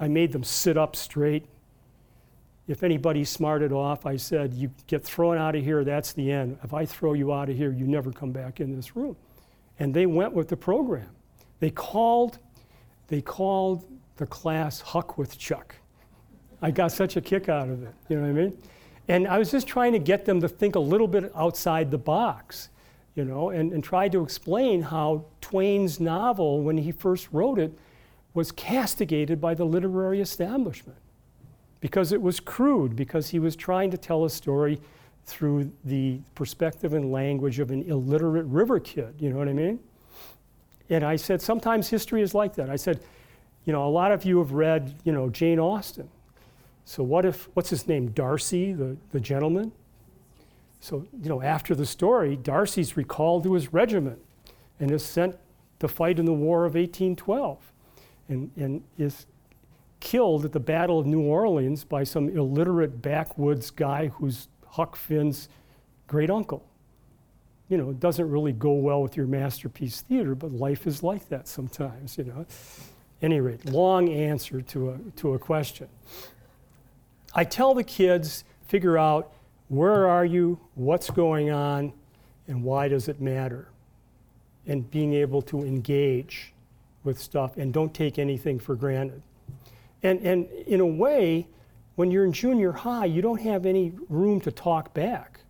[0.00, 1.44] I made them sit up straight.
[2.66, 6.56] If anybody smarted off, I said, You get thrown out of here, that's the end.
[6.64, 9.16] If I throw you out of here, you never come back in this room.
[9.78, 11.10] And they went with the program.
[11.60, 12.38] They called,
[13.08, 13.84] they called
[14.22, 15.74] the class Huck with Chuck.
[16.62, 18.58] I got such a kick out of it, you know what I mean?
[19.08, 21.98] And I was just trying to get them to think a little bit outside the
[21.98, 22.68] box,
[23.16, 27.76] you know, and, and try to explain how Twain's novel, when he first wrote it,
[28.32, 30.98] was castigated by the literary establishment
[31.80, 34.80] because it was crude, because he was trying to tell a story
[35.24, 39.80] through the perspective and language of an illiterate river kid, you know what I mean?
[40.90, 42.70] And I said, sometimes history is like that.
[42.70, 43.00] I said,
[43.64, 46.08] you know, a lot of you have read, you know, Jane Austen.
[46.84, 49.72] So what if, what's his name, Darcy, the, the gentleman?
[50.80, 54.18] So, you know, after the story, Darcy's recalled to his regiment
[54.80, 55.36] and is sent
[55.78, 57.72] to fight in the War of 1812
[58.28, 59.26] and, and is
[60.00, 65.48] killed at the Battle of New Orleans by some illiterate backwoods guy who's Huck Finn's
[66.08, 66.66] great uncle.
[67.68, 71.28] You know, it doesn't really go well with your masterpiece theater, but life is like
[71.28, 72.44] that sometimes, you know.
[73.22, 75.88] Any rate, long answer to a, to a question.
[77.34, 79.32] I tell the kids, figure out
[79.68, 81.92] where are you, what's going on,
[82.48, 83.68] and why does it matter?
[84.66, 86.52] And being able to engage
[87.04, 89.22] with stuff and don't take anything for granted.
[90.02, 91.46] And, and in a way,
[91.94, 95.40] when you're in junior high, you don't have any room to talk back.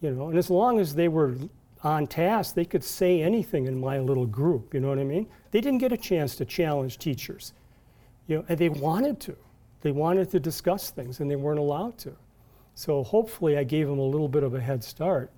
[0.00, 1.34] You know, and as long as they were
[1.82, 5.26] on task, they could say anything in my little group, you know what I mean?
[5.50, 7.52] They didn't get a chance to challenge teachers.
[8.26, 9.36] You know, and they wanted to.
[9.80, 12.14] They wanted to discuss things and they weren't allowed to.
[12.74, 15.30] So hopefully I gave them a little bit of a head start.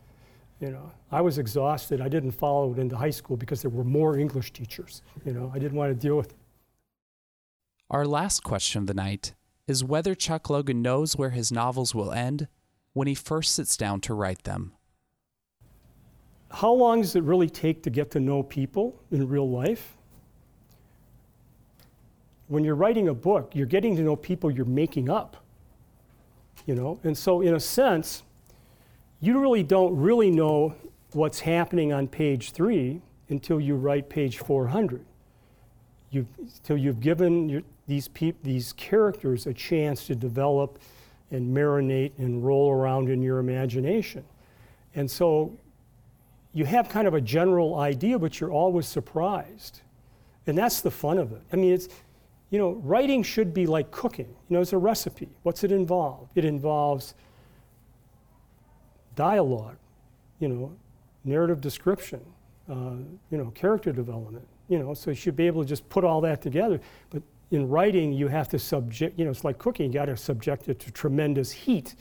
[0.61, 2.01] You know, I was exhausted.
[2.01, 5.03] I didn't follow it into high school because there were more English teachers.
[5.25, 6.37] You know, I didn't want to deal with it.
[7.91, 9.35] Our last question of the night
[9.67, 12.49] is whether Chuck Logan knows where his novels will end
[12.93, 14.73] when he first sits down to write them.
[16.53, 19.97] How long does it really take to get to know people in real life?
[22.49, 25.39] When you're writing a book, you're getting to know people you're making up.
[26.67, 28.23] You know, and so in a sense,
[29.21, 30.75] you really don't really know
[31.13, 33.01] what's happening on page three
[33.31, 35.05] until you write page 400.
[36.11, 40.79] You've, until you've given your, these, peop, these characters a chance to develop
[41.31, 44.23] and marinate and roll around in your imagination.
[44.95, 45.57] And so
[46.53, 49.81] you have kind of a general idea, but you're always surprised.
[50.47, 51.43] And that's the fun of it.
[51.53, 51.89] I mean, it's,
[52.51, 54.27] you know, writing should be like cooking.
[54.27, 55.29] You know, it's a recipe.
[55.43, 56.29] What's it involve?
[56.35, 57.15] It involves
[59.15, 59.77] dialogue,
[60.41, 60.77] you know,
[61.25, 62.21] narrative description,
[62.69, 62.97] uh,
[63.31, 64.47] you know, character development.
[64.69, 66.81] You know, so you should be able to just put all that together.
[67.11, 70.17] But in writing, you have to subject, you know, it's like cooking, you got to
[70.17, 71.95] subject it to tremendous heat.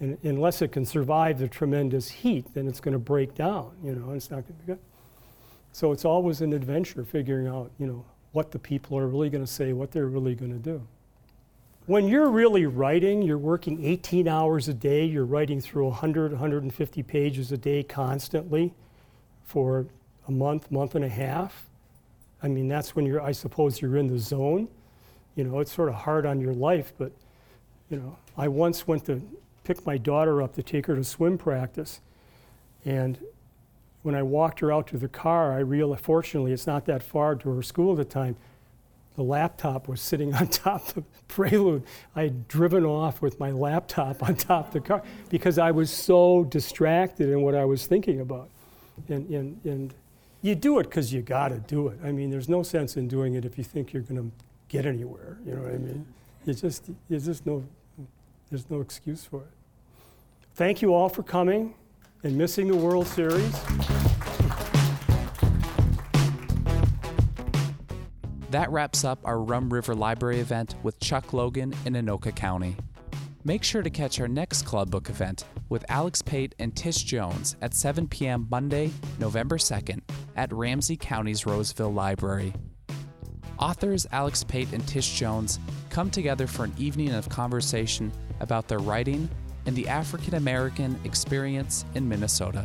[0.00, 3.94] And unless it can survive the tremendous heat, then it's going to break down, you
[3.94, 4.78] know, it's not going to be good.
[5.72, 9.44] So it's always an adventure figuring out, you know, what the people are really going
[9.44, 10.86] to say, what they're really going to do.
[11.86, 17.02] When you're really writing, you're working 18 hours a day, you're writing through 100, 150
[17.02, 18.74] pages a day constantly
[19.44, 19.86] for
[20.28, 21.66] a month, month and a half.
[22.42, 24.68] I mean, that's when you're, I suppose, you're in the zone
[25.38, 27.12] you know, it's sort of hard on your life, but,
[27.90, 29.22] you know, I once went to
[29.68, 32.00] pick my daughter up to take her to swim practice.
[32.86, 33.18] And
[34.00, 37.34] when I walked her out to the car, I realized, fortunately, it's not that far
[37.34, 38.34] to her school at the time.
[39.16, 41.82] The laptop was sitting on top of the Prelude.
[42.16, 45.90] I had driven off with my laptop on top of the car because I was
[45.90, 48.48] so distracted in what I was thinking about.
[49.10, 49.94] And, and, and
[50.40, 51.98] you do it because you got to do it.
[52.02, 54.86] I mean, there's no sense in doing it if you think you're going to get
[54.86, 55.36] anywhere.
[55.44, 56.06] You know what I mean?
[56.46, 57.62] You just, you just no,
[58.48, 59.57] there's no excuse for it.
[60.58, 61.72] Thank you all for coming
[62.24, 63.52] and missing the World Series.
[68.50, 72.74] That wraps up our Rum River Library event with Chuck Logan in Anoka County.
[73.44, 77.54] Make sure to catch our next Club Book event with Alexs Pate and Tish Jones
[77.62, 78.48] at 7 p.m.
[78.50, 78.90] Monday,
[79.20, 80.00] November 2nd
[80.34, 82.52] at Ramsey County's Roseville Library.
[83.60, 88.80] Authors Alexs Pate and Tish Jones come together for an evening of conversation about their
[88.80, 89.30] writing
[89.68, 92.64] and the African American experience in Minnesota.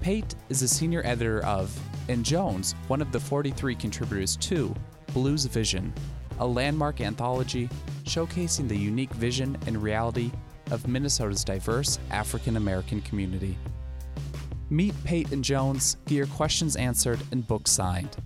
[0.00, 1.72] Pate is a senior editor of,
[2.08, 4.74] and Jones, one of the 43 contributors to,
[5.14, 5.94] Blues Vision,
[6.40, 7.70] a landmark anthology
[8.02, 10.32] showcasing the unique vision and reality
[10.72, 13.56] of Minnesota's diverse African American community.
[14.70, 18.16] Meet Pate and Jones, get your questions answered, and books signed.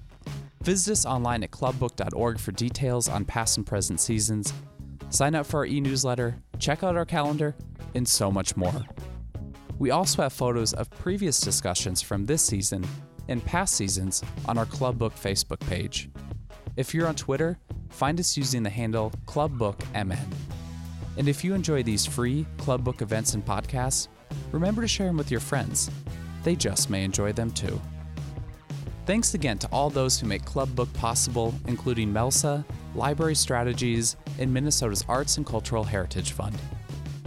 [0.63, 4.55] Visit us online at clubbook.org for details on past and present seasons.
[5.17, 7.57] Sign up for our e newsletter, check out our calendar,
[7.95, 8.85] and so much more.
[9.79, 12.87] We also have photos of previous discussions from this season
[13.27, 16.11] and past seasons on our Club Book Facebook page.
[16.77, 17.59] If you're on Twitter,
[17.89, 20.35] find us using the handle ClubBookMN.
[21.17, 24.09] And if you enjoy these free Club Book events and podcasts,
[24.53, 25.91] remember to share them with your friends.
[26.45, 27.81] They just may enjoy them too.
[29.07, 32.65] Thanks again to all those who make Club Book possible, including MELSA,
[32.97, 36.59] Library Strategies, and Minnesota's Arts and Cultural Heritage Fund.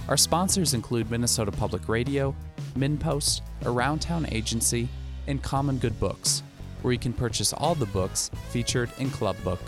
[0.10, 2.36] Our sponsors include Minnesota Public Radio,
[2.78, 4.90] MinnPost, Around Town Agency,
[5.28, 6.44] and Common Good Books,
[6.82, 9.62] where you can purchase all the books featured in Club Book.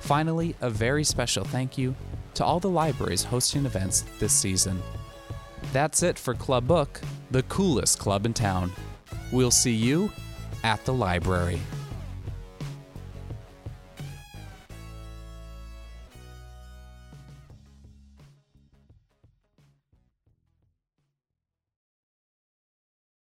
[0.00, 1.94] Finally, a very special thank you
[2.34, 4.82] to all the libraries hosting events this season.
[5.72, 8.72] That's it for Club Book, the coolest club in town.
[9.32, 10.12] We'll see you
[10.62, 11.60] at the library.